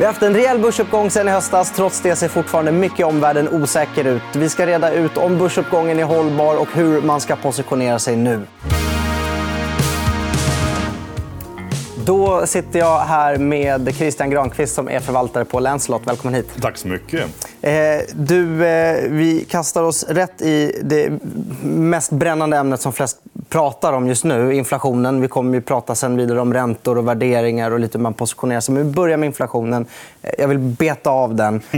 Vi 0.00 0.04
har 0.04 0.12
haft 0.12 0.22
en 0.22 0.34
rejäl 0.34 0.58
börsuppgång 0.58 1.10
sen 1.10 1.28
i 1.28 1.30
höstas. 1.30 1.72
Trots 1.72 2.00
det 2.00 2.16
ser 2.16 2.28
fortfarande 2.28 2.72
mycket 2.72 3.00
i 3.00 3.04
omvärlden 3.04 3.48
osäker 3.48 4.04
ut. 4.04 4.22
Vi 4.36 4.48
ska 4.48 4.66
reda 4.66 4.92
ut 4.92 5.16
om 5.16 5.38
börsuppgången 5.38 5.98
är 5.98 6.04
hållbar 6.04 6.60
och 6.60 6.68
hur 6.74 7.02
man 7.02 7.20
ska 7.20 7.36
positionera 7.36 7.98
sig 7.98 8.16
nu. 8.16 8.46
Då 12.04 12.46
sitter 12.46 12.78
jag 12.78 12.98
här 12.98 13.36
med 13.36 13.94
Christian 13.94 14.30
Granqvist 14.30 14.74
som 14.74 14.88
är 14.88 15.00
förvaltare 15.00 15.44
på 15.44 15.60
Lancelot. 15.60 16.02
Välkommen 16.04 16.34
hit. 16.34 16.48
Tack 16.60 16.76
så 16.76 16.88
mycket. 16.88 17.26
Eh, 17.60 17.72
du, 18.12 18.66
eh, 18.66 19.10
vi 19.10 19.46
kastar 19.50 19.82
oss 19.82 20.04
rätt 20.08 20.42
i 20.42 20.80
det 20.82 21.12
mest 21.62 22.10
brännande 22.10 22.56
ämnet 22.56 22.80
som 22.80 22.92
flest 22.92 23.18
pratar 23.48 23.92
om 23.92 24.06
just 24.06 24.24
nu, 24.24 24.54
inflationen. 24.54 25.20
Vi 25.20 25.28
kommer 25.28 25.58
att 25.58 25.64
prata 25.64 25.94
sen 25.94 26.16
vidare 26.16 26.40
om 26.40 26.54
räntor 26.54 26.98
och 26.98 27.08
värderingar 27.08 27.70
och 27.70 27.80
lite 27.80 27.98
hur 27.98 28.02
man 28.02 28.14
positionerar 28.14 28.60
sig. 28.60 28.74
Men 28.74 28.86
vi 28.86 28.92
börjar 28.92 29.16
med 29.16 29.26
inflationen. 29.26 29.86
Eh, 30.22 30.30
jag 30.38 30.48
vill 30.48 30.58
beta 30.58 31.10
av 31.10 31.34
den. 31.34 31.60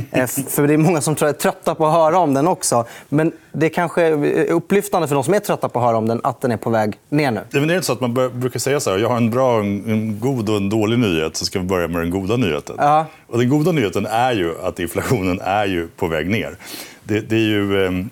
För 0.48 0.66
det 0.66 0.74
är 0.74 0.78
många 0.78 1.00
som 1.00 1.14
tror 1.14 1.28
är 1.28 1.32
trötta 1.32 1.74
på 1.74 1.86
att 1.86 1.94
höra 1.94 2.18
om 2.18 2.34
den 2.34 2.48
också. 2.48 2.84
Men 3.08 3.32
det 3.52 3.68
kanske 3.68 4.02
är 4.02 4.50
upplyftande 4.50 5.08
för 5.08 5.14
de 5.14 5.24
som 5.24 5.34
är 5.34 5.38
trötta 5.38 5.68
på 5.68 5.78
att 5.78 5.84
höra 5.84 5.96
om 5.96 6.08
den 6.08 6.20
att 6.24 6.40
den 6.40 6.52
är 6.52 6.56
på 6.56 6.70
väg 6.70 6.98
ner 7.08 7.30
nu. 7.30 7.40
Det 7.50 7.58
är 7.58 7.62
inte 7.62 7.82
så 7.82 7.92
att 7.92 8.00
man 8.00 8.14
brukar 8.40 8.58
säga 8.58 8.80
så 8.80 8.90
här, 8.90 8.98
jag 8.98 9.08
har 9.08 9.16
en 9.16 9.30
bra, 9.30 9.60
en 9.60 10.20
god 10.20 10.48
och 10.48 10.56
en 10.56 10.68
dålig 10.68 10.98
nyhet, 10.98 11.36
så 11.36 11.44
ska 11.44 11.58
vi 11.58 11.64
börja 11.64 11.88
med 11.88 12.02
den 12.02 12.10
goda 12.10 12.36
nyheten. 12.36 12.76
Ja. 12.78 13.06
Och 13.26 13.38
den 13.38 13.48
goda 13.48 13.72
nyheten 13.72 14.06
är 14.06 14.32
ju 14.32 14.54
att 14.62 14.80
inflationen 14.80 15.40
är 15.40 15.66
ju 15.66 15.88
på 15.88 16.06
väg 16.06 16.30
ner. 16.30 16.56
Det, 17.04 17.20
det 17.20 17.36
är 17.36 17.48
ju, 17.48 17.86
ehm, 17.86 18.10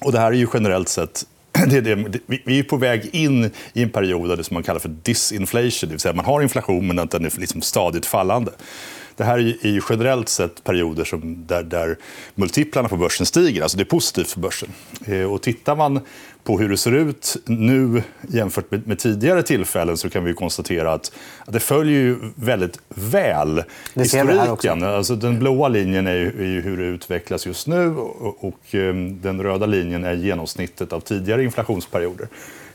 och 0.00 0.12
det 0.12 0.18
här 0.18 0.26
är 0.26 0.36
ju 0.36 0.46
generellt 0.54 0.88
sett 0.88 1.24
det 1.66 1.80
det, 1.80 2.20
vi 2.44 2.58
är 2.58 2.62
på 2.62 2.76
väg 2.76 3.10
in 3.12 3.50
i 3.72 3.82
en 3.82 3.90
period 3.90 4.30
av 4.30 4.36
det 4.36 4.44
som 4.44 4.54
man 4.54 4.62
kallar 4.62 4.80
för 4.80 4.88
disinflation. 4.88 5.88
Det 5.88 5.94
vill 5.94 6.00
säga 6.00 6.14
man 6.14 6.24
har 6.24 6.42
inflation, 6.42 6.86
men 6.86 6.96
den 6.96 7.24
är 7.24 7.40
liksom 7.40 7.62
stadigt 7.62 8.06
fallande. 8.06 8.52
Det 9.20 9.24
här 9.24 9.38
är 9.38 9.68
ju 9.68 9.80
generellt 9.90 10.28
sett 10.28 10.64
perioder 10.64 11.04
som 11.04 11.46
där, 11.46 11.62
där 11.62 11.96
multiplarna 12.34 12.88
på 12.88 12.96
börsen 12.96 13.26
stiger. 13.26 13.62
Alltså 13.62 13.76
det 13.76 13.82
är 13.82 13.84
positivt 13.84 14.30
för 14.30 14.40
börsen. 14.40 14.68
Eh, 15.06 15.32
och 15.32 15.42
tittar 15.42 15.76
man 15.76 16.00
på 16.44 16.58
hur 16.58 16.68
det 16.68 16.76
ser 16.76 16.92
ut 16.92 17.36
nu 17.46 18.02
jämfört 18.28 18.70
med, 18.70 18.98
tidigare 18.98 19.42
tillfällen 19.42 19.96
så 19.96 20.10
kan 20.10 20.24
vi 20.24 20.34
konstatera 20.34 20.92
att, 20.92 21.12
det 21.46 21.60
följer 21.60 22.16
väldigt 22.34 22.78
väl 22.88 23.62
det 23.94 24.02
historiken. 24.02 24.82
Alltså, 24.82 25.16
den 25.16 25.38
blåa 25.38 25.68
linjen 25.68 26.06
är 26.06 26.14
ju, 26.14 26.60
hur 26.60 26.76
det 26.76 26.84
utvecklas 26.84 27.46
just 27.46 27.66
nu 27.66 27.96
och, 27.96 28.74
um, 28.74 29.20
den 29.20 29.42
röda 29.42 29.66
linjen 29.66 30.04
är 30.04 30.14
genomsnittet 30.14 30.92
av 30.92 31.00
tidigare 31.00 31.44
inflationsperioder. 31.44 32.28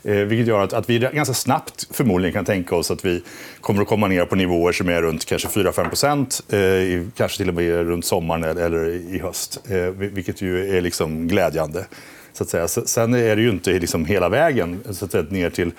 Eh, 0.06 0.14
vilket 0.14 0.46
gör 0.46 0.64
att, 0.64 0.72
att 0.72 0.90
vi 0.90 0.98
ganska 0.98 1.34
snabbt 1.34 1.86
förmodligen 1.90 2.32
kan 2.32 2.44
tänka 2.44 2.76
oss 2.76 2.90
att 2.90 3.04
vi 3.04 3.22
kommer 3.60 3.82
att 3.82 3.88
komma 3.88 4.08
ner 4.08 4.24
på 4.24 4.36
nivåer 4.36 4.72
som 4.72 4.88
är 4.88 5.02
runt 5.02 5.24
kanske 5.24 5.48
4-5 5.48 5.88
procent, 5.88 6.40
eh, 6.48 7.02
kanske 7.16 7.38
till 7.38 7.48
och 7.48 7.54
med 7.54 7.86
runt 7.86 8.04
sommaren 8.04 8.44
eller 8.44 8.88
i 9.14 9.18
höst. 9.18 9.60
Eh, 9.68 9.78
vilket 9.90 10.42
ju 10.42 10.76
är 10.76 10.80
liksom 10.80 11.28
glädjande. 11.28 11.86
Så 12.32 12.42
att 12.42 12.48
säga. 12.48 12.68
Sen 12.68 13.14
är 13.14 13.36
det 13.36 13.42
ju 13.42 13.50
inte 13.50 13.70
liksom 13.70 14.04
hela 14.04 14.28
vägen 14.28 14.80
så 14.90 15.04
att 15.04 15.10
säga, 15.10 15.26
ner 15.30 15.50
till, 15.50 15.72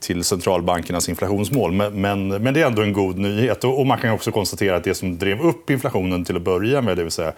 till 0.00 0.24
centralbankernas 0.24 1.08
inflationsmål. 1.08 1.72
Men, 1.72 2.00
men, 2.00 2.28
men, 2.28 2.54
det 2.54 2.60
är 2.60 2.66
ändå 2.66 2.82
en 2.82 2.92
god 2.92 3.18
nyhet. 3.18 3.64
Och, 3.64 3.80
och 3.80 3.86
man 3.86 3.98
kan 3.98 4.10
också 4.10 4.30
konstatera 4.30 4.76
att 4.76 4.84
det 4.84 4.94
som 4.94 5.18
drev 5.18 5.40
upp 5.40 5.70
inflationen 5.70 6.24
till 6.24 6.36
att 6.36 6.42
börja 6.42 6.82
med, 6.82 6.96
det 6.96 7.02
vill 7.02 7.12
säga 7.12 7.32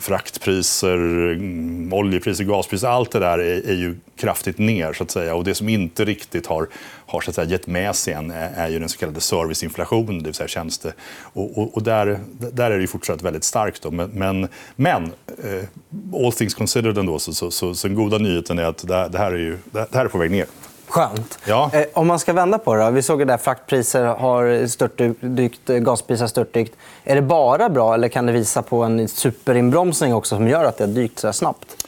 fraktpriser, 0.00 0.96
mm, 1.32 1.92
oljepriser, 1.92 2.44
gaspriser, 2.44 2.88
allt 2.88 3.10
det 3.10 3.18
där 3.18 3.38
är, 3.38 3.68
är, 3.68 3.74
ju 3.74 3.96
kraftigt 4.16 4.58
ner. 4.58 4.92
Så 4.92 5.02
att 5.02 5.10
säga. 5.10 5.34
Och 5.34 5.44
det 5.44 5.54
som 5.54 5.68
inte 5.68 6.04
riktigt 6.04 6.46
har, 6.46 6.68
har 7.06 7.20
så 7.20 7.30
att 7.30 7.34
säga, 7.34 7.48
gett 7.50 7.66
med 7.66 7.96
sig 7.96 8.14
än 8.14 8.30
är, 8.30 8.68
ju 8.68 8.78
den 8.78 8.88
så 8.88 8.98
kallade 8.98 9.20
serviceinflationen, 9.20 10.18
det 10.18 10.24
vill 10.24 10.34
säga 10.34 10.48
tjänster. 10.48 10.92
Och, 11.20 11.58
och, 11.58 11.74
och 11.74 11.82
där, 11.82 12.20
där 12.52 12.70
är 12.70 12.78
det 12.78 12.86
fortsatt 12.86 13.22
väldigt 13.22 13.44
starkt. 13.44 13.82
Då. 13.82 13.90
Men, 13.90 14.10
men, 14.10 14.48
men 14.76 15.04
eh, 15.44 16.24
all 16.24 16.32
things 16.32 16.54
considered 16.54 16.98
ändå, 16.98 17.18
så, 17.18 17.34
så, 17.34 17.50
så, 17.50 17.74
så 17.74 17.88
den 17.88 17.96
goda 17.96 18.18
nyheten 18.18 18.58
är 18.58 18.64
att 18.64 18.88
det 18.88 19.18
här, 19.18 19.32
är 19.32 19.38
ju, 19.38 19.58
det 19.72 19.94
här 19.94 20.04
är 20.04 20.08
på 20.08 20.18
väg 20.18 20.30
ner. 20.30 20.46
Skönt. 20.88 21.38
Ja. 21.44 21.70
Eh, 21.72 21.84
om 21.92 22.06
man 22.06 22.18
ska 22.18 22.32
vända 22.32 22.58
på 22.58 22.74
det. 22.74 22.84
Då. 22.84 22.90
Vi 22.90 23.02
såg 23.02 23.30
att 23.30 23.42
fraktpriser 23.42 24.04
har 24.04 24.66
störtdykt, 24.66 25.66
gaspriser 25.66 26.22
har 26.22 26.28
störtdykt. 26.28 26.76
Är 27.04 27.14
det 27.14 27.22
bara 27.22 27.68
bra 27.68 27.94
eller 27.94 28.08
kan 28.08 28.26
det 28.26 28.32
visa 28.32 28.62
på 28.62 28.82
en 28.82 29.08
superinbromsning 29.08 30.14
också 30.14 30.36
som 30.36 30.48
gör 30.48 30.64
att 30.64 30.78
det 30.78 30.84
har 30.84 30.92
dykt 30.92 31.18
så 31.18 31.32
snabbt? 31.32 31.86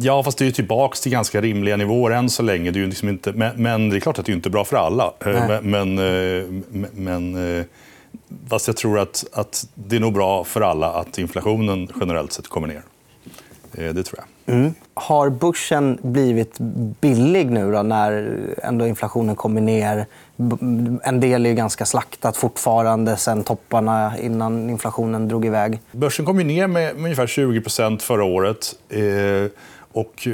Ja, 0.00 0.22
fast 0.22 0.38
det 0.38 0.46
är 0.46 0.50
tillbaka 0.50 0.96
till 0.96 1.12
ganska 1.12 1.40
rimliga 1.40 1.76
nivåer 1.76 2.10
än 2.10 2.30
så 2.30 2.42
länge. 2.42 2.70
Det 2.70 2.80
är 2.80 2.86
liksom 2.86 3.08
inte... 3.08 3.52
men, 3.56 3.90
det 3.90 3.96
är 3.96 4.00
klart 4.00 4.18
att 4.18 4.26
det 4.26 4.32
inte 4.32 4.48
är 4.48 4.50
bra 4.50 4.64
för 4.64 4.76
alla. 4.76 5.12
Eh, 5.20 5.46
Nej. 5.48 5.58
Men, 5.62 5.98
eh, 5.98 6.44
men, 6.68 6.90
men 6.92 7.64
fast 8.48 8.66
jag 8.66 8.76
tror 8.76 8.98
att, 8.98 9.24
att 9.32 9.66
det 9.74 9.96
är 9.96 10.00
nog 10.00 10.12
bra 10.12 10.44
för 10.44 10.60
alla 10.60 10.92
att 10.92 11.18
inflationen 11.18 11.88
generellt 12.00 12.32
sett 12.32 12.48
kommer 12.48 12.68
ner. 12.68 12.82
Det 13.72 14.02
tror 14.02 14.18
jag. 14.18 14.39
Mm. 14.50 14.74
Har 14.94 15.30
börsen 15.30 15.98
blivit 16.02 16.56
billig 17.00 17.50
nu 17.50 17.72
då, 17.72 17.82
när 17.82 18.36
ändå 18.62 18.86
inflationen 18.86 19.36
kommer 19.36 19.60
ner? 19.60 20.06
En 21.02 21.20
del 21.20 21.46
är 21.46 21.52
ganska 21.52 21.86
slaktat 21.86 22.36
fortfarande 22.36 23.16
sen 23.16 23.44
topparna 23.44 24.18
innan 24.18 24.70
inflationen 24.70 25.28
drog 25.28 25.46
iväg. 25.46 25.80
Börsen 25.92 26.24
kom 26.24 26.36
ner 26.36 26.66
med, 26.66 26.96
ungefär 26.96 27.26
20% 27.26 27.98
förra 27.98 28.24
året. 28.24 28.74
Eh, 28.88 29.50
och, 29.92 30.28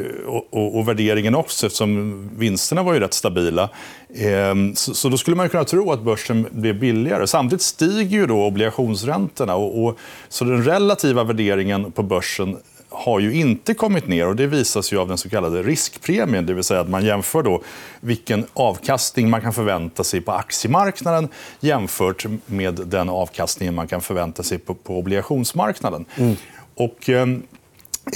och, 0.50 0.78
och, 0.78 0.88
värderingen 0.88 1.34
också, 1.34 1.66
eftersom 1.66 2.30
vinsterna 2.38 2.82
var 2.82 2.94
ju 2.94 3.00
rätt 3.00 3.14
stabila. 3.14 3.70
Eh, 4.08 4.54
så, 4.74 4.94
så, 4.94 5.08
då 5.08 5.16
skulle 5.16 5.36
man 5.36 5.48
kunna 5.48 5.64
tro 5.64 5.92
att 5.92 6.02
börsen 6.02 6.46
blev 6.50 6.80
billigare. 6.80 7.26
Samtidigt 7.26 7.62
stiger 7.62 8.18
ju 8.18 8.26
då 8.26 8.44
obligationsräntorna. 8.44 9.54
Och, 9.54 9.84
och, 9.84 9.98
så 10.28 10.44
den 10.44 10.64
relativa 10.64 11.24
värderingen 11.24 11.92
på 11.92 12.02
börsen 12.02 12.56
har 12.96 13.20
ju 13.20 13.34
inte 13.34 13.74
kommit 13.74 14.08
ner. 14.08 14.26
och 14.26 14.36
Det 14.36 14.46
visas 14.46 14.92
ju 14.92 14.98
av 14.98 15.08
den 15.08 15.18
så 15.18 15.28
kallade 15.28 15.62
riskpremien. 15.62 16.46
Det 16.46 16.54
vill 16.54 16.64
säga 16.64 16.80
att 16.80 16.88
man 16.88 17.04
jämför 17.04 17.42
då 17.42 17.62
vilken 18.00 18.46
avkastning 18.54 19.30
man 19.30 19.40
kan 19.40 19.52
förvänta 19.52 20.04
sig 20.04 20.20
på 20.20 20.32
aktiemarknaden 20.32 21.28
jämfört 21.60 22.26
med 22.46 22.74
den 22.74 23.08
avkastningen 23.08 23.74
man 23.74 23.88
kan 23.88 24.00
förvänta 24.00 24.42
sig 24.42 24.58
på, 24.58 24.74
på 24.74 24.98
obligationsmarknaden. 24.98 26.04
Mm. 26.16 26.36
Och, 26.74 27.08
eh, 27.08 27.28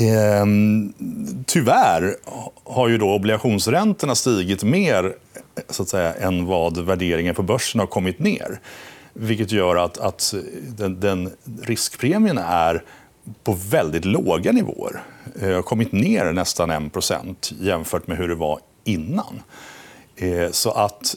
eh, 0.06 0.46
tyvärr 1.46 2.16
har 2.64 2.88
ju 2.88 2.98
då 2.98 3.14
obligationsräntorna 3.14 4.14
stigit 4.14 4.62
mer 4.62 5.14
så 5.69 5.82
att 5.82 5.88
säga, 5.88 6.14
än 6.14 6.46
vad 6.46 6.78
värderingen 6.78 7.34
på 7.34 7.42
börsen 7.42 7.80
har 7.80 7.86
kommit 7.86 8.19
ner. 8.19 8.60
Vilket 9.12 9.52
gör 9.52 9.76
att, 9.76 9.98
att 9.98 10.34
den, 10.76 11.00
den 11.00 11.30
riskpremien 11.62 12.38
är 12.38 12.82
på 13.44 13.52
väldigt 13.70 14.04
låga 14.04 14.52
nivåer. 14.52 15.02
Eh, 15.41 15.48
det 15.48 15.54
har 15.54 15.62
kommit 15.62 15.92
ner 15.92 16.32
nästan 16.32 16.70
1% 16.70 17.54
jämfört 17.60 18.06
med 18.06 18.18
hur 18.18 18.28
det 18.28 18.34
var 18.34 18.58
innan. 18.84 19.42
Eh, 20.16 20.50
så 20.50 20.70
att 20.70 21.16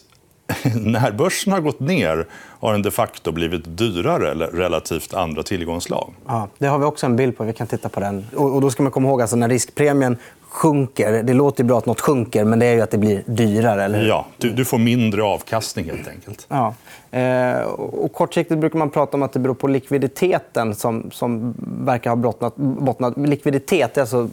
när 0.74 1.12
börsen 1.12 1.52
har 1.52 1.60
gått 1.60 1.80
ner 1.80 2.26
har 2.32 2.72
den 2.72 2.82
de 2.82 2.90
facto 2.90 3.32
blivit 3.32 3.78
dyrare 3.78 4.46
relativt 4.46 5.14
andra 5.14 5.42
tillgångslag. 5.42 6.14
Ja, 6.26 6.48
det 6.58 6.66
har 6.66 6.78
vi 6.78 6.84
också 6.84 7.06
en 7.06 7.16
bild 7.16 7.36
på. 7.36 7.44
Vi 7.44 7.52
kan 7.52 7.66
titta 7.66 7.88
på 7.88 8.00
den. 8.00 8.26
Och 8.34 8.60
då 8.60 8.70
ska 8.70 8.82
man 8.82 8.92
komma 8.92 9.08
ihåg 9.08 9.20
att 9.20 9.22
alltså 9.22 9.36
när 9.36 9.48
riskpremien 9.48 10.16
sjunker. 10.54 11.22
Det 11.22 11.32
låter 11.32 11.64
bra 11.64 11.78
att 11.78 11.86
nåt 11.86 12.00
sjunker, 12.00 12.44
men 12.44 12.58
det 12.58 12.66
är 12.66 12.74
ju 12.74 12.80
att 12.80 12.90
det 12.90 12.98
blir 12.98 13.22
dyrare. 13.26 13.84
Eller 13.84 14.06
Ja, 14.06 14.26
du, 14.38 14.50
du, 14.50 14.64
får 14.64 14.78
mindre 14.78 15.22
avkastning 15.22 15.84
helt 15.84 16.08
enkelt. 16.08 16.46
Ja. 16.48 16.74
Eh, 17.18 17.62
och 17.76 18.12
kortsiktigt 18.12 18.60
brukar 18.60 18.78
man 18.78 18.90
prata 18.90 19.16
om 19.16 19.22
att 19.22 19.32
det 19.32 19.38
beror 19.38 19.54
på 19.54 19.68
likviditeten 19.68 20.74
som, 20.74 21.10
som 21.12 21.54
verkar 21.84 22.10
ha 22.10 22.16
bottnat. 22.16 22.56
bottnat. 22.56 23.18
Likviditet 23.18 23.98
alltså... 23.98 24.28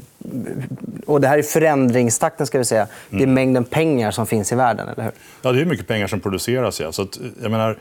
Och 1.06 1.22
det 1.22 1.28
här 1.28 1.38
är 1.38 1.44
förändringstakten. 1.44 2.48
Ska 2.48 2.58
vi 2.58 2.66
säga. 2.66 2.88
Det 3.09 3.18
är 3.18 3.22
mm. 3.22 3.34
mängden 3.34 3.64
pengar 3.64 4.12
som 4.12 4.28
finns 4.28 4.52
i 4.52 4.56
världen. 4.56 4.88
eller 4.88 5.03
hur? 5.03 5.12
Ja, 5.42 5.52
det 5.52 5.62
är 5.62 5.66
mycket 5.66 5.88
pengar 5.88 6.08
som 6.08 6.20
produceras. 6.20 6.80
Ja. 6.80 6.92
Så 6.92 7.02
att, 7.02 7.20
jag 7.42 7.52
menar, 7.52 7.78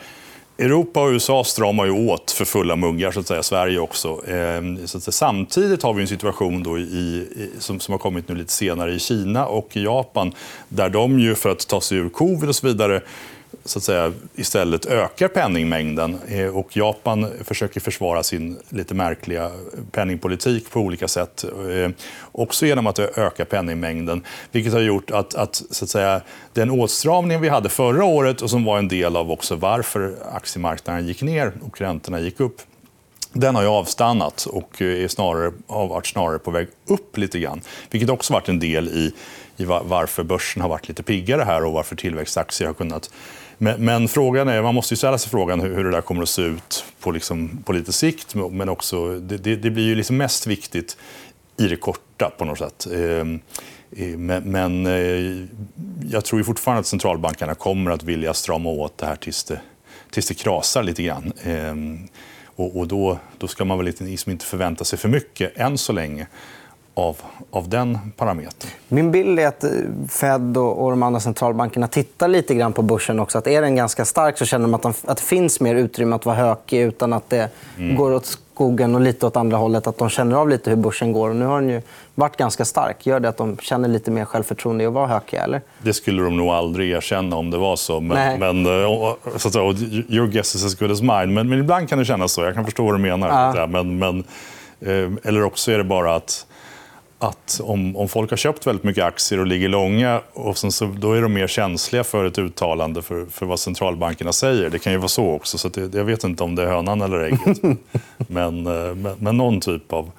Europa 0.60 1.02
och 1.02 1.10
USA 1.10 1.44
stramar 1.44 1.84
ju 1.84 1.90
åt 1.90 2.30
för 2.30 2.44
fulla 2.44 2.76
muggar, 2.76 3.10
så 3.10 3.20
att 3.20 3.26
säga. 3.26 3.42
Sverige 3.42 3.78
också. 3.78 4.20
Ehm, 4.28 4.86
så 4.86 4.96
att 4.96 5.02
säga, 5.02 5.12
samtidigt 5.12 5.82
har 5.82 5.94
vi 5.94 6.02
en 6.02 6.08
situation 6.08 6.62
då 6.62 6.78
i, 6.78 7.26
som, 7.58 7.80
som 7.80 7.92
har 7.92 7.98
kommit 7.98 8.28
nu 8.28 8.34
lite 8.34 8.52
senare 8.52 8.92
i 8.92 8.98
Kina 8.98 9.46
och 9.46 9.76
Japan 9.76 10.32
där 10.68 10.88
de, 10.88 11.20
ju, 11.20 11.34
för 11.34 11.50
att 11.50 11.68
ta 11.68 11.80
sig 11.80 11.98
ur 11.98 12.08
covid 12.08 12.48
och 12.48 12.56
så 12.56 12.66
vidare 12.66 13.02
så 13.64 13.78
att 13.78 13.82
säga, 13.82 14.12
istället 14.34 14.86
ökar 14.86 15.28
penningmängden. 15.28 16.18
Eh, 16.28 16.56
och 16.56 16.76
Japan 16.76 17.26
försöker 17.44 17.80
försvara 17.80 18.22
sin 18.22 18.58
lite 18.68 18.94
märkliga 18.94 19.50
penningpolitik 19.90 20.70
på 20.70 20.80
olika 20.80 21.08
sätt. 21.08 21.44
Eh, 21.44 21.90
också 22.32 22.66
genom 22.66 22.86
att 22.86 22.98
öka 22.98 23.44
penningmängden. 23.44 24.24
Vilket 24.52 24.72
har 24.72 24.80
gjort 24.80 25.10
att, 25.10 25.34
att, 25.34 25.62
så 25.70 25.84
att 25.84 25.90
säga, 25.90 26.20
den 26.52 26.70
åtstramning 26.70 27.40
vi 27.40 27.48
hade 27.48 27.68
förra 27.68 28.04
året 28.04 28.42
och 28.42 28.50
som 28.50 28.64
var 28.64 28.78
en 28.78 28.88
del 28.88 29.16
av 29.16 29.30
också 29.30 29.56
varför 29.56 30.14
aktiemarknaden 30.32 31.06
gick 31.06 31.22
ner 31.22 31.52
och 31.66 31.80
räntorna 31.80 32.20
gick 32.20 32.40
upp 32.40 32.62
den 33.32 33.54
har 33.54 33.62
ju 33.62 33.68
avstannat 33.68 34.46
och 34.46 34.82
eh, 34.82 35.04
är 35.04 35.08
snarare, 35.08 35.52
har 35.66 35.86
varit 35.86 36.06
snarare 36.06 36.38
på 36.38 36.50
väg 36.50 36.68
upp 36.86 37.16
lite 37.16 37.38
grann. 37.38 37.60
Vilket 37.90 38.10
också 38.10 38.32
varit 38.32 38.48
en 38.48 38.58
del 38.58 38.88
i, 38.88 39.14
i 39.56 39.64
varför 39.64 40.22
börsen 40.22 40.62
har 40.62 40.68
varit 40.68 40.88
lite 40.88 41.02
piggare 41.02 41.42
här 41.42 41.64
och 41.64 41.72
varför 41.72 41.96
tillväxtaktier 41.96 42.66
har 42.66 42.74
kunnat 42.74 43.10
men, 43.62 43.84
men, 43.84 44.08
frågan 44.08 44.48
är, 44.48 44.62
man 44.62 44.74
måste 44.74 44.94
ju 44.94 44.96
ställa 44.96 45.18
sig 45.18 45.30
frågan 45.30 45.60
hur, 45.60 45.74
hur 45.74 45.84
det 45.84 45.90
där 45.90 46.00
kommer 46.00 46.22
att 46.22 46.28
se 46.28 46.42
ut 46.42 46.84
på, 47.00 47.10
liksom, 47.10 47.58
på 47.64 47.72
lite 47.72 47.92
sikt. 47.92 48.34
Men 48.34 48.68
också, 48.68 49.20
det, 49.20 49.36
det, 49.36 49.56
det 49.56 49.70
blir 49.70 49.84
ju 49.84 49.94
liksom 49.94 50.16
mest 50.16 50.46
viktigt 50.46 50.96
i 51.56 51.68
det 51.68 51.76
korta 51.76 52.30
på 52.38 52.44
något 52.44 52.58
sätt. 52.58 52.86
Ehm, 52.92 53.40
eh, 53.96 54.06
men, 54.06 54.42
men 54.42 54.86
eh, 54.86 55.46
jag 56.10 56.24
tror 56.24 56.40
ju 56.40 56.44
fortfarande 56.44 56.80
att 56.80 56.86
centralbankerna 56.86 57.54
kommer 57.54 57.90
att 57.90 58.02
vilja 58.02 58.34
strama 58.34 58.70
åt 58.70 58.98
det 58.98 59.06
här 59.06 59.16
tills 59.16 59.44
det, 59.44 59.60
tills 60.10 60.28
det 60.28 60.34
krasar 60.34 60.82
lite 60.82 61.02
grann. 61.02 61.32
Ehm, 61.44 62.08
och, 62.60 62.78
och 62.78 62.88
då, 62.88 63.18
då 63.38 63.48
ska 63.48 63.64
man 63.64 63.78
väl 63.78 63.94
liksom 63.98 64.32
inte 64.32 64.44
förvänta 64.44 64.84
sig 64.84 64.98
för 64.98 65.08
mycket 65.08 65.56
än 65.56 65.78
så 65.78 65.92
länge 65.92 66.26
av, 66.94 67.16
av 67.50 67.68
den 67.68 67.98
parametern. 68.16 68.70
Min 68.88 69.12
bild 69.12 69.38
är 69.38 69.46
att 69.46 69.64
eh, 69.64 69.70
Fed 70.08 70.56
och, 70.56 70.84
och 70.84 70.90
de 70.90 71.02
andra 71.02 71.20
centralbankerna 71.20 71.88
tittar 71.88 72.28
lite 72.28 72.54
grann 72.54 72.72
på 72.72 72.82
börsen 72.82 73.20
också. 73.20 73.38
Att 73.38 73.46
är 73.46 73.62
den 73.62 73.76
ganska 73.76 74.04
stark 74.04 74.38
så 74.38 74.44
känner 74.44 74.62
de 74.62 74.74
att, 74.74 74.82
de, 74.82 74.94
att 75.04 75.16
det 75.16 75.22
finns 75.22 75.60
mer 75.60 75.74
utrymme 75.74 76.16
att 76.16 76.26
vara 76.26 76.36
hökig 76.36 76.80
utan 76.80 77.12
att 77.12 77.30
det 77.30 77.48
mm. 77.78 77.96
går 77.96 78.14
åt 78.14 78.26
skogen 78.26 78.94
och 78.94 79.00
lite 79.00 79.26
åt 79.26 79.36
andra 79.36 79.56
hållet. 79.56 79.86
Att 79.86 79.98
de 79.98 80.08
känner 80.08 80.36
av 80.36 80.48
lite 80.48 80.70
hur 80.70 80.76
börsen 80.76 81.12
går. 81.12 81.30
Och 81.30 81.36
nu 81.36 81.44
har 81.44 81.60
den 81.60 81.70
ju 81.70 81.82
varit 82.14 82.36
ganska 82.36 82.64
stark. 82.64 83.06
Gör 83.06 83.20
det 83.20 83.28
att 83.28 83.36
de 83.36 83.56
känner 83.56 83.88
lite 83.88 84.10
mer 84.10 84.24
självförtroende 84.24 84.84
i 84.84 84.86
att 84.86 84.92
vara 84.92 85.06
hökiga? 85.06 85.44
Eller? 85.44 85.60
Det 85.82 85.92
skulle 85.92 86.22
de 86.22 86.36
nog 86.36 86.48
aldrig 86.48 86.90
erkänna 86.90 87.36
om 87.36 87.50
det 87.50 87.58
var 87.58 87.76
så. 87.76 88.00
Men, 88.00 88.38
men 88.38 88.66
eh, 88.66 89.14
så 89.36 89.48
att, 89.48 89.80
your 90.08 90.26
guess 90.26 90.54
is 90.54 90.64
as 90.64 90.74
good 90.74 90.90
as 90.90 91.00
mine. 91.00 91.26
Men, 91.26 91.48
men 91.48 91.58
ibland 91.58 91.88
kan 91.88 91.98
det 91.98 92.04
kännas 92.04 92.32
så. 92.32 92.42
Jag 92.44 92.54
kan 92.54 92.64
förstå 92.64 92.84
vad 92.84 92.94
du 92.94 92.98
menar. 92.98 93.56
Ja. 93.56 93.66
Men, 93.66 93.98
men, 93.98 94.24
eh, 94.80 95.28
eller 95.28 95.44
också 95.44 95.72
är 95.72 95.78
det 95.78 95.84
bara 95.84 96.14
att 96.14 96.46
att 97.22 97.60
om, 97.64 97.96
om 97.96 98.08
folk 98.08 98.30
har 98.30 98.36
köpt 98.36 98.66
väldigt 98.66 98.84
mycket 98.84 99.04
aktier 99.04 99.40
och 99.40 99.46
ligger 99.46 99.68
långa, 99.68 100.20
och 100.32 100.58
så, 100.58 100.86
då 100.86 101.12
är 101.12 101.22
de 101.22 101.32
mer 101.32 101.46
känsliga 101.46 102.04
för 102.04 102.24
ett 102.24 102.38
uttalande 102.38 103.02
för, 103.02 103.26
för 103.26 103.46
vad 103.46 103.60
centralbankerna 103.60 104.32
säger. 104.32 104.70
Det 104.70 104.78
kan 104.78 104.92
ju 104.92 104.98
vara 104.98 105.08
så 105.08 105.30
också. 105.30 105.58
Så 105.58 105.68
det, 105.68 105.94
jag 105.94 106.04
vet 106.04 106.24
inte 106.24 106.44
om 106.44 106.54
det 106.54 106.62
är 106.62 106.66
hönan 106.66 107.00
eller 107.00 107.20
ägget. 107.20 107.62
men, 108.16 108.66
eh, 108.66 108.94
men, 108.94 109.14
men 109.18 109.36
någon 109.36 109.60
typ 109.60 109.92
av, 109.92 110.10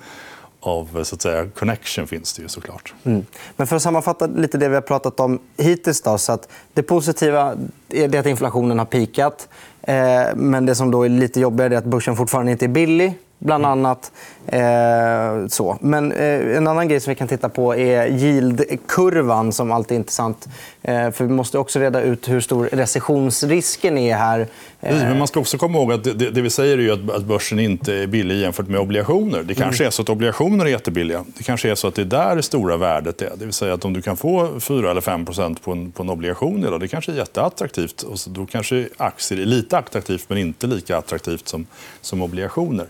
av 0.60 1.04
så 1.04 1.16
att 1.16 1.22
säga, 1.22 1.48
connection 1.56 2.08
finns 2.08 2.34
det 2.34 2.42
ju 2.42 2.48
såklart. 2.48 2.94
Mm. 3.04 3.26
Men 3.56 3.68
för 3.68 3.76
att 3.76 3.82
sammanfatta 3.82 4.28
lite 4.28 4.58
det 4.58 4.70
vi 4.70 4.76
har 4.76 4.82
pratat 4.82 5.20
om 5.20 5.40
hittills. 5.58 6.02
Då, 6.02 6.18
så 6.18 6.32
att 6.32 6.50
det 6.74 6.84
positiva 6.84 7.56
är 7.90 8.20
att 8.20 8.26
inflationen 8.26 8.80
har 8.80 8.86
pikat. 8.86 9.50
Eh, 9.82 9.96
men 10.36 10.66
det 10.66 10.76
som 10.76 10.92
då 10.92 11.04
är 11.04 11.10
lite 11.10 11.40
jobbigare 11.40 11.74
är 11.74 11.78
att 11.78 11.86
börsen 11.86 12.16
fortfarande 12.16 12.52
inte 12.52 12.66
är 12.66 12.70
billig 12.70 13.14
bland 13.42 13.66
annat. 13.66 14.12
Eh, 14.48 15.48
så. 15.48 15.78
Men 15.82 16.12
eh, 16.12 16.58
en 16.58 16.68
annan 16.68 16.88
grej 16.88 17.00
som 17.00 17.12
vi 17.12 17.16
kan 17.16 17.28
titta 17.28 17.50
på 17.50 17.76
är 17.76 18.08
yieldkurvan 18.08 19.54
som 19.54 19.72
alltid 19.72 19.96
är 19.96 20.00
intressant. 20.00 20.48
Eh, 20.82 21.12
för 21.12 21.26
vi 21.26 21.34
måste 21.34 21.58
också 21.58 21.80
reda 21.80 22.02
ut 22.02 22.30
hur 22.30 22.42
stor 22.42 22.70
recessionsrisken 22.72 23.98
är 23.98 24.16
här. 24.16 24.48
Men 24.80 25.18
man 25.18 25.28
ska 25.28 25.40
också 25.40 25.58
komma 25.58 25.78
ihåg 25.78 25.92
att 25.92 26.04
det, 26.04 26.14
det 26.14 26.42
vi 26.42 26.50
säger 26.50 26.80
är 26.80 26.94
att, 26.94 27.16
att 27.16 27.26
börsen 27.26 27.60
inte 27.60 27.94
är 27.94 28.08
billig 28.08 28.38
jämfört 28.38 28.68
med 28.68 28.80
obligationer. 28.80 29.44
Det 29.44 29.56
kanske 29.56 29.84
mm. 29.84 29.88
är 29.88 29.92
så 29.92 30.02
att 30.02 30.10
obligationer 30.10 30.66
är 30.66 30.70
jättebilliga. 30.70 31.26
Det 31.38 31.44
kanske 31.44 31.72
är 31.72 31.76
så 31.76 31.88
att 31.88 31.96
det 31.96 32.02
är 32.02 32.06
där 32.06 32.36
det 32.36 32.44
stora 32.44 32.78
värdet 32.78 33.22
är. 33.22 33.32
Det 33.36 33.46
vill 33.46 33.54
säga 33.54 33.74
att 33.74 33.86
om 33.86 33.94
du 33.94 34.02
kan 34.02 34.18
få 34.18 34.60
4 34.60 34.92
eller 34.92 35.02
5 35.02 35.26
på 35.26 35.72
en, 35.72 35.92
på 35.92 36.04
en 36.04 36.10
obligation 36.10 36.60
idag, 36.60 36.80
det 36.80 36.88
kanske 36.88 37.12
är 37.12 37.16
jätteattraktivt. 37.16 38.02
Och 38.02 38.20
så 38.20 38.30
då 38.30 38.46
kanske 38.46 38.88
aktier 38.98 39.40
är 39.40 39.46
lite 39.46 39.78
attraktivt 39.78 40.26
men 40.28 40.38
inte 40.38 40.68
lika 40.68 40.98
attraktivt 40.98 41.48
som, 41.48 41.66
som 42.02 42.22
obligationer. 42.22 42.88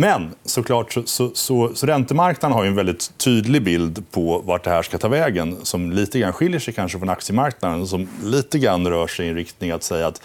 Men 0.00 0.34
såklart 0.44 0.92
så, 0.92 1.02
så, 1.06 1.30
så, 1.34 1.74
så 1.74 1.86
räntemarknaden 1.86 2.56
har 2.56 2.64
en 2.64 2.74
väldigt 2.74 3.18
tydlig 3.18 3.62
bild 3.62 4.04
på 4.10 4.42
vart 4.44 4.64
det 4.64 4.70
här 4.70 4.82
ska 4.82 4.98
ta 4.98 5.08
vägen 5.08 5.56
som 5.62 5.92
lite 5.92 6.18
grann 6.18 6.32
skiljer 6.32 6.60
sig 6.60 6.74
kanske 6.74 6.98
från 6.98 7.08
aktiemarknaden 7.08 7.86
som 7.86 8.08
lite 8.24 8.58
grann 8.58 8.86
rör 8.88 9.06
sig 9.06 9.26
i 9.26 9.28
en 9.28 9.34
riktning 9.34 9.70
att 9.70 9.82
säga 9.82 10.06
att 10.06 10.22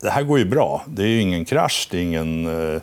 det 0.00 0.10
här 0.10 0.22
går 0.22 0.38
ju 0.38 0.44
bra. 0.44 0.84
Det 0.86 1.02
är 1.02 1.20
ingen 1.20 1.44
krasch, 1.44 1.88
det 1.90 1.98
är 1.98 2.02
ingen... 2.02 2.46
Eh, 2.46 2.82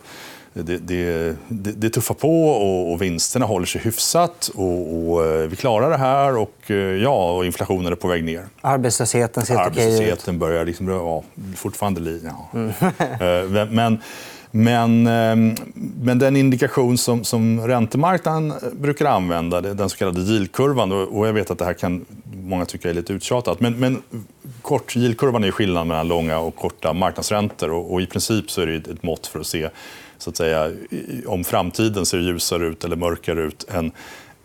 det, 0.54 0.78
det, 0.78 1.36
det, 1.48 1.72
det 1.72 1.90
tuffar 1.90 2.16
på 2.16 2.50
och, 2.50 2.92
och, 2.92 3.02
vinsterna 3.02 3.46
håller 3.46 3.66
sig 3.66 3.82
hyfsat. 3.82 4.52
Och, 4.56 5.12
och, 5.12 5.26
eh, 5.26 5.48
vi 5.48 5.56
klarar 5.56 5.90
det 5.90 5.98
här 5.98 6.38
och, 6.38 6.56
eh, 6.68 6.76
ja, 6.76 7.32
och 7.32 7.46
inflationen 7.46 7.92
är 7.92 7.96
på 7.96 8.08
väg 8.08 8.24
ner. 8.24 8.46
Arbetslösheten 8.62 9.46
ser 9.46 9.56
Arbetslösheten 9.56 10.36
ut. 10.36 10.40
börjar 10.40 10.66
liksom, 10.66 10.88
ja, 10.88 11.24
fortfarande... 11.56 12.20
Ja. 12.24 12.50
Mm. 12.54 13.70
men, 13.76 14.00
men, 14.52 15.08
men 16.02 16.20
den 16.20 16.36
indikation 16.36 16.98
som, 16.98 17.24
som 17.24 17.68
räntemarknaden 17.68 18.52
eh, 18.52 18.58
brukar 18.74 19.06
använda, 19.06 19.62
den 19.62 19.90
så 19.90 19.98
kallade 19.98 20.22
yieldkurvan, 20.22 20.92
och 20.92 21.28
jag 21.28 21.34
vet 21.34 21.52
att 21.52 21.58
det 21.58 21.66
här 21.66 21.74
kan 21.74 22.06
många 22.34 22.66
tycka 22.66 22.90
är 22.90 22.94
lite 22.94 23.14
uttjatat, 23.14 23.60
men, 23.60 23.74
men 23.74 24.02
kort, 24.62 24.96
yieldkurvan 24.96 25.44
är 25.44 25.52
skillnaden 25.52 25.88
mellan 25.88 26.08
långa 26.08 26.40
och 26.40 26.56
korta 26.56 26.94
marknadsräntor. 26.94 27.72
Och, 27.72 27.94
och 27.94 28.02
i 28.02 28.06
princip 28.06 28.52
så 28.52 28.62
är 28.62 28.66
det 28.66 28.88
ett 28.88 29.04
mått 29.04 29.28
för 29.28 29.40
att 29.40 29.48
se 29.48 29.70
så 30.18 30.30
att 30.30 30.38
säga, 30.38 30.72
om 31.26 31.44
framtiden 31.44 32.06
ser 32.06 32.18
ljusare 32.18 32.68
ut 32.68 32.84
eller 32.84 32.96
mörkare 32.96 33.42
ut 33.42 33.66
än, 33.70 33.92